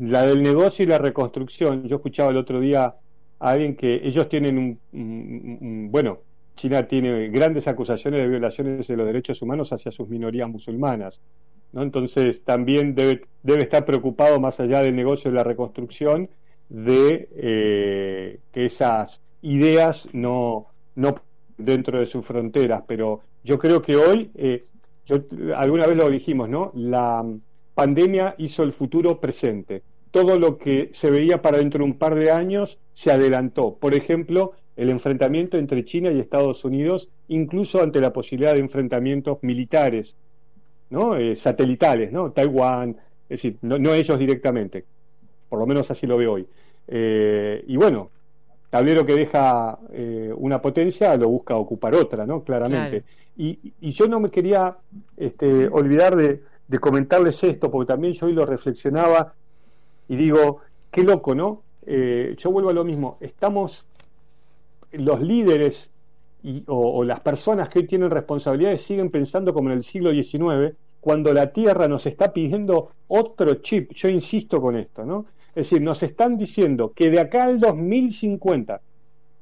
La 0.00 0.22
del 0.22 0.42
negocio 0.42 0.82
y 0.82 0.88
la 0.88 0.96
reconstrucción. 0.96 1.86
Yo 1.86 1.96
escuchaba 1.96 2.30
el 2.30 2.38
otro 2.38 2.58
día 2.58 2.84
a 2.86 3.50
alguien 3.50 3.76
que 3.76 3.96
ellos 4.02 4.30
tienen 4.30 4.80
un 4.92 5.88
bueno, 5.90 6.20
China 6.56 6.88
tiene 6.88 7.28
grandes 7.28 7.68
acusaciones 7.68 8.22
de 8.22 8.28
violaciones 8.28 8.88
de 8.88 8.96
los 8.96 9.06
derechos 9.06 9.42
humanos 9.42 9.74
hacia 9.74 9.92
sus 9.92 10.08
minorías 10.08 10.48
musulmanas. 10.48 11.20
Entonces 11.74 12.42
también 12.44 12.94
debe, 12.94 13.22
debe 13.42 13.62
estar 13.62 13.84
preocupado 13.84 14.40
más 14.40 14.60
allá 14.60 14.82
del 14.82 14.96
negocio 14.96 15.30
de 15.30 15.36
la 15.36 15.44
reconstrucción 15.44 16.28
de 16.68 17.28
eh, 17.36 18.40
que 18.52 18.66
esas 18.66 19.20
ideas 19.42 20.08
no, 20.12 20.66
no 20.94 21.16
dentro 21.56 22.00
de 22.00 22.06
sus 22.06 22.24
fronteras, 22.26 22.82
pero 22.86 23.20
yo 23.44 23.58
creo 23.58 23.82
que 23.82 23.96
hoy, 23.96 24.30
eh, 24.34 24.64
yo, 25.06 25.18
alguna 25.56 25.86
vez 25.86 25.96
lo 25.96 26.10
dijimos, 26.10 26.48
¿no? 26.48 26.72
La 26.74 27.24
pandemia 27.74 28.34
hizo 28.38 28.62
el 28.62 28.72
futuro 28.72 29.20
presente. 29.20 29.82
Todo 30.10 30.38
lo 30.38 30.56
que 30.56 30.90
se 30.92 31.10
veía 31.10 31.42
para 31.42 31.58
dentro 31.58 31.78
de 31.78 31.90
un 31.90 31.98
par 31.98 32.14
de 32.14 32.30
años 32.30 32.78
se 32.94 33.12
adelantó. 33.12 33.76
Por 33.78 33.94
ejemplo, 33.94 34.52
el 34.76 34.90
enfrentamiento 34.90 35.58
entre 35.58 35.84
China 35.84 36.10
y 36.10 36.18
Estados 36.18 36.64
Unidos, 36.64 37.08
incluso 37.28 37.82
ante 37.82 38.00
la 38.00 38.12
posibilidad 38.12 38.54
de 38.54 38.60
enfrentamientos 38.60 39.38
militares 39.42 40.16
¿no? 40.90 41.16
Eh, 41.16 41.36
satelitales, 41.36 42.12
¿no? 42.12 42.30
Taiwán, 42.30 42.90
es 43.28 43.42
decir, 43.42 43.58
no, 43.62 43.92
ellos 43.92 44.18
directamente, 44.18 44.84
por 45.48 45.58
lo 45.58 45.66
menos 45.66 45.90
así 45.90 46.06
lo 46.06 46.16
veo 46.16 46.34
hoy. 46.34 46.46
Eh, 46.88 47.64
y 47.66 47.76
bueno, 47.76 48.10
tablero 48.70 49.04
que 49.04 49.14
deja 49.14 49.78
eh, 49.92 50.32
una 50.36 50.60
potencia 50.60 51.16
lo 51.16 51.28
busca 51.28 51.56
ocupar 51.56 51.94
otra, 51.94 52.26
¿no? 52.26 52.42
Claramente. 52.42 53.04
Y, 53.36 53.72
y, 53.80 53.92
yo 53.92 54.06
no 54.06 54.18
me 54.18 54.30
quería 54.30 54.76
este, 55.16 55.68
olvidar 55.68 56.16
de, 56.16 56.42
de, 56.66 56.78
comentarles 56.78 57.42
esto, 57.44 57.70
porque 57.70 57.92
también 57.92 58.14
yo 58.14 58.26
hoy 58.26 58.32
lo 58.32 58.46
reflexionaba 58.46 59.34
y 60.08 60.16
digo, 60.16 60.60
qué 60.90 61.02
loco, 61.02 61.34
¿no? 61.34 61.62
yo 61.86 62.50
vuelvo 62.50 62.70
a 62.70 62.72
lo 62.72 62.82
mismo, 62.82 63.16
estamos 63.20 63.86
los 64.90 65.20
líderes 65.20 65.88
o, 66.66 67.04
las 67.04 67.20
personas 67.20 67.68
que 67.68 67.80
hoy 67.80 67.86
tienen 67.86 68.10
responsabilidades 68.10 68.82
siguen 68.82 69.10
pensando 69.10 69.52
como 69.52 69.70
en 69.70 69.78
el 69.78 69.84
siglo 69.84 70.12
XIX, 70.12 70.76
cuando 71.00 71.32
la 71.32 71.52
Tierra 71.52 71.88
nos 71.88 72.06
está 72.06 72.32
pidiendo 72.32 72.90
otro 73.08 73.54
chip. 73.56 73.92
Yo 73.94 74.08
insisto 74.08 74.60
con 74.60 74.76
esto, 74.76 75.04
¿no? 75.04 75.26
Es 75.54 75.70
decir, 75.70 75.80
nos 75.80 76.02
están 76.02 76.36
diciendo 76.36 76.92
que 76.94 77.10
de 77.10 77.20
acá 77.20 77.44
al 77.44 77.58
2050, 77.60 78.80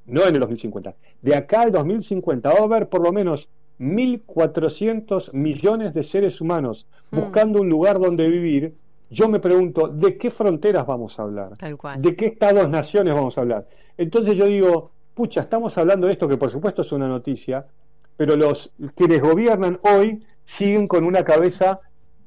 no 0.06 0.22
en 0.26 0.34
el 0.34 0.40
2050, 0.40 0.94
de 1.22 1.34
acá 1.34 1.62
al 1.62 1.72
2050 1.72 2.50
va 2.50 2.58
a 2.58 2.62
haber 2.62 2.88
por 2.88 3.02
lo 3.02 3.12
menos 3.12 3.48
1.400 3.80 5.32
millones 5.32 5.94
de 5.94 6.02
seres 6.04 6.40
humanos 6.40 6.86
mm. 7.10 7.16
buscando 7.16 7.60
un 7.60 7.68
lugar 7.68 7.98
donde 7.98 8.28
vivir. 8.28 8.74
Yo 9.10 9.28
me 9.28 9.40
pregunto, 9.40 9.88
¿de 9.88 10.16
qué 10.16 10.30
fronteras 10.30 10.86
vamos 10.86 11.18
a 11.18 11.22
hablar? 11.22 11.50
¿De 11.98 12.16
qué 12.16 12.26
estados-naciones 12.26 13.14
vamos 13.14 13.36
a 13.36 13.42
hablar? 13.42 13.66
Entonces 13.96 14.34
yo 14.36 14.46
digo, 14.46 14.90
pucha, 15.14 15.42
estamos 15.42 15.76
hablando 15.78 16.06
de 16.06 16.14
esto 16.14 16.28
que 16.28 16.36
por 16.36 16.50
supuesto 16.50 16.82
es 16.82 16.92
una 16.92 17.08
noticia, 17.08 17.66
pero 18.16 18.36
los 18.36 18.72
quienes 18.94 19.20
gobiernan 19.20 19.78
hoy 19.82 20.24
siguen 20.44 20.86
con 20.86 21.04
una 21.04 21.24
cabeza 21.24 21.80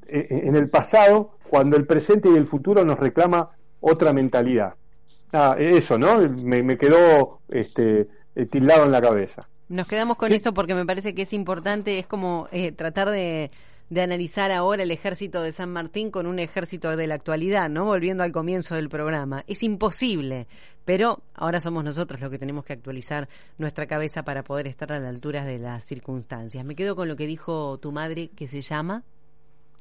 eh, 0.08 0.28
en 0.30 0.56
el 0.56 0.70
pasado 0.70 1.32
cuando 1.50 1.78
el 1.78 1.86
presente 1.86 2.30
y 2.30 2.36
el 2.36 2.48
futuro 2.48 2.84
nos 2.84 3.00
reclama 3.00 3.52
otra 3.80 4.14
mentalidad. 4.14 4.74
Ah, 5.34 5.56
eso, 5.60 5.98
¿no? 5.98 6.20
Me, 6.20 6.78
quedó 6.78 7.42
este, 7.50 8.08
eh, 8.36 8.46
tildado 8.46 8.86
en 8.86 8.92
la 8.92 9.02
cabeza. 9.02 9.48
Nos 9.70 9.88
quedamos 9.88 10.18
con 10.18 10.32
eso 10.32 10.54
porque 10.54 10.74
me 10.74 10.86
parece 10.86 11.14
que 11.14 11.24
es 11.24 11.34
importante, 11.34 12.00
es 12.00 12.08
como 12.08 12.48
eh, 12.52 12.72
tratar 12.72 13.10
de 13.10 13.52
de 13.90 14.02
analizar 14.02 14.52
ahora 14.52 14.84
el 14.84 14.92
ejército 14.92 15.42
de 15.42 15.52
San 15.52 15.72
Martín 15.72 16.12
con 16.12 16.28
un 16.28 16.40
ejército 16.40 16.96
de 16.96 17.08
la 17.08 17.16
actualidad, 17.16 17.70
¿no? 17.70 17.86
Volviendo 17.86 18.24
al 18.24 18.32
comienzo 18.32 18.76
del 18.76 18.90
programa. 18.90 19.44
Es 19.48 19.64
imposible, 19.64 20.48
pero 20.84 21.22
ahora 21.34 21.60
somos 21.60 21.84
nosotros 21.84 22.20
los 22.20 22.30
que 22.30 22.40
tenemos 22.40 22.66
que 22.66 22.74
actualizar 22.74 23.30
nuestra 23.58 23.88
cabeza 23.88 24.24
para 24.24 24.44
poder 24.44 24.68
estar 24.68 24.92
a 24.92 25.00
la 25.00 25.10
altura 25.10 25.46
de 25.46 25.60
las 25.60 25.86
circunstancias. 25.86 26.66
Me 26.66 26.76
quedo 26.76 26.96
con 26.96 27.08
lo 27.08 27.16
que 27.16 27.28
dijo 27.28 27.78
tu 27.78 27.92
madre, 27.92 28.30
que 28.30 28.48
se 28.48 28.62
llama 28.62 29.04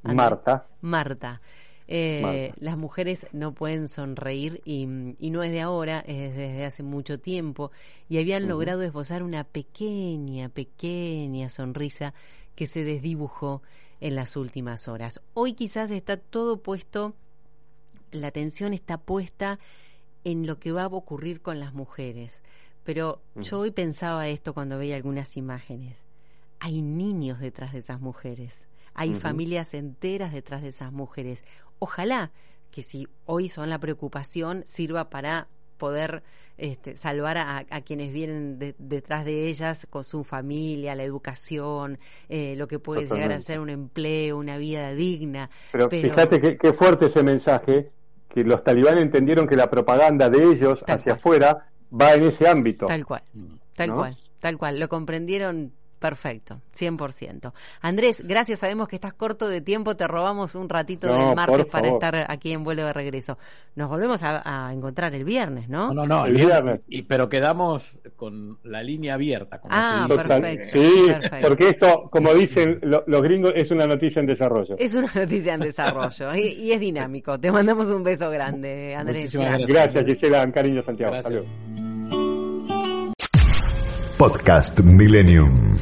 Marta. 0.03 0.67
Marta. 0.81 1.41
Eh, 1.89 2.51
las 2.59 2.77
mujeres 2.77 3.27
no 3.31 3.53
pueden 3.53 3.87
sonreír 3.87 4.61
y, 4.65 4.85
no 4.85 5.43
es 5.43 5.51
de 5.51 5.61
ahora, 5.61 5.99
es 6.05 6.35
desde 6.35 6.65
hace 6.65 6.83
mucho 6.83 7.19
tiempo 7.19 7.71
y 8.09 8.19
habían 8.19 8.47
logrado 8.47 8.81
esbozar 8.83 9.23
una 9.23 9.45
pequeña, 9.45 10.49
pequeña 10.49 11.49
sonrisa 11.49 12.13
que 12.55 12.67
se 12.67 12.83
desdibujó 12.83 13.61
en 13.99 14.15
las 14.15 14.35
últimas 14.35 14.87
horas. 14.87 15.21
Hoy 15.33 15.53
quizás 15.53 15.91
está 15.91 16.17
todo 16.17 16.61
puesto, 16.61 17.15
la 18.11 18.27
atención 18.27 18.73
está 18.73 18.97
puesta 18.97 19.59
en 20.23 20.45
lo 20.45 20.59
que 20.59 20.71
va 20.71 20.83
a 20.83 20.87
ocurrir 20.87 21.41
con 21.41 21.59
las 21.59 21.73
mujeres. 21.73 22.41
Pero 22.83 23.21
yo 23.35 23.59
hoy 23.59 23.71
pensaba 23.71 24.27
esto 24.27 24.53
cuando 24.53 24.77
veía 24.77 24.95
algunas 24.95 25.35
imágenes. 25.35 25.97
Hay 26.59 26.81
niños 26.81 27.39
detrás 27.39 27.73
de 27.73 27.79
esas 27.79 27.99
mujeres, 27.99 28.67
hay 28.93 29.13
familias 29.13 29.75
enteras 29.75 30.33
detrás 30.33 30.63
de 30.63 30.69
esas 30.69 30.91
mujeres. 30.91 31.45
Ojalá 31.77 32.31
que 32.71 32.81
si 32.81 33.07
hoy 33.25 33.47
son 33.47 33.69
la 33.69 33.79
preocupación 33.79 34.63
sirva 34.65 35.09
para 35.09 35.47
poder 35.77 36.23
este, 36.57 36.95
salvar 36.95 37.37
a, 37.37 37.63
quienes 37.81 38.11
vienen 38.11 38.57
detrás 38.79 39.25
de 39.25 39.47
ellas 39.47 39.87
con 39.89 40.03
su 40.03 40.23
familia, 40.23 40.95
la 40.95 41.03
educación, 41.03 41.99
eh, 42.29 42.55
lo 42.57 42.67
que 42.67 42.79
puede 42.79 43.05
llegar 43.05 43.31
a 43.31 43.39
ser 43.39 43.59
un 43.59 43.69
empleo, 43.69 44.37
una 44.37 44.57
vida 44.57 44.91
digna. 44.93 45.49
Pero, 45.71 45.89
fíjate 45.89 46.57
qué 46.57 46.73
fuerte 46.73 47.05
ese 47.05 47.21
mensaje, 47.23 47.91
que 48.27 48.43
los 48.43 48.63
talibanes 48.63 49.03
entendieron 49.03 49.47
que 49.47 49.55
la 49.55 49.69
propaganda 49.69 50.29
de 50.29 50.43
ellos 50.43 50.83
hacia 50.87 51.13
afuera 51.13 51.69
va 51.89 52.13
en 52.13 52.23
ese 52.23 52.47
ámbito. 52.47 52.85
Tal 52.85 53.05
cual, 53.05 53.23
tal 53.75 53.93
cual, 53.93 54.17
tal 54.39 54.57
cual. 54.57 54.79
Lo 54.79 54.89
comprendieron 54.89 55.73
Perfecto, 55.99 56.61
100%. 56.77 57.51
Andrés, 57.81 58.21
gracias, 58.23 58.59
sabemos 58.59 58.87
que 58.87 58.97
estás 58.97 59.13
corto 59.13 59.49
de 59.49 59.61
tiempo, 59.61 59.95
te 59.95 60.07
robamos 60.07 60.53
un 60.53 60.69
ratito 60.69 61.07
del 61.07 61.35
martes 61.35 61.65
para 61.65 61.87
estar 61.87 62.25
aquí 62.29 62.51
en 62.51 62.63
vuelo 62.63 62.85
de 62.85 62.93
regreso. 62.93 63.39
Nos 63.75 63.89
volvemos 63.89 64.21
a, 64.23 64.71
encontrar 64.73 65.15
el 65.15 65.23
viernes, 65.23 65.69
¿no? 65.69 65.93
No, 65.93 66.05
no, 66.05 66.25
el 66.25 66.35
viernes. 66.35 66.81
Y, 66.87 67.01
pero 67.01 67.29
quedamos 67.29 67.97
con 68.15 68.59
la 68.63 68.83
línea 68.83 69.15
abierta. 69.15 69.59
ah, 69.69 70.05
perfecto. 70.07 70.79
Sí, 70.79 71.11
porque 71.41 71.69
esto, 71.69 72.09
como 72.11 72.33
dicen 72.33 72.79
los 72.81 73.21
gringos, 73.21 73.53
es 73.55 73.71
una 73.71 73.87
noticia 73.87 74.19
en 74.19 74.27
desarrollo. 74.27 74.75
Es 74.77 74.93
una 74.93 75.09
noticia 75.13 75.55
en 75.55 75.61
desarrollo 75.61 76.35
y, 76.35 76.71
es 76.71 76.79
dinámico. 76.79 77.39
Te 77.39 77.51
mandamos 77.51 77.87
un 77.87 78.03
beso 78.03 78.29
grande, 78.29 78.95
Andrés. 78.95 79.33
gracias. 79.33 79.67
Gracias, 79.67 80.05
Gisela, 80.05 80.51
cariño, 80.51 80.83
Santiago. 80.83 81.17
Podcast 84.17 84.81
Millennium. 84.81 85.77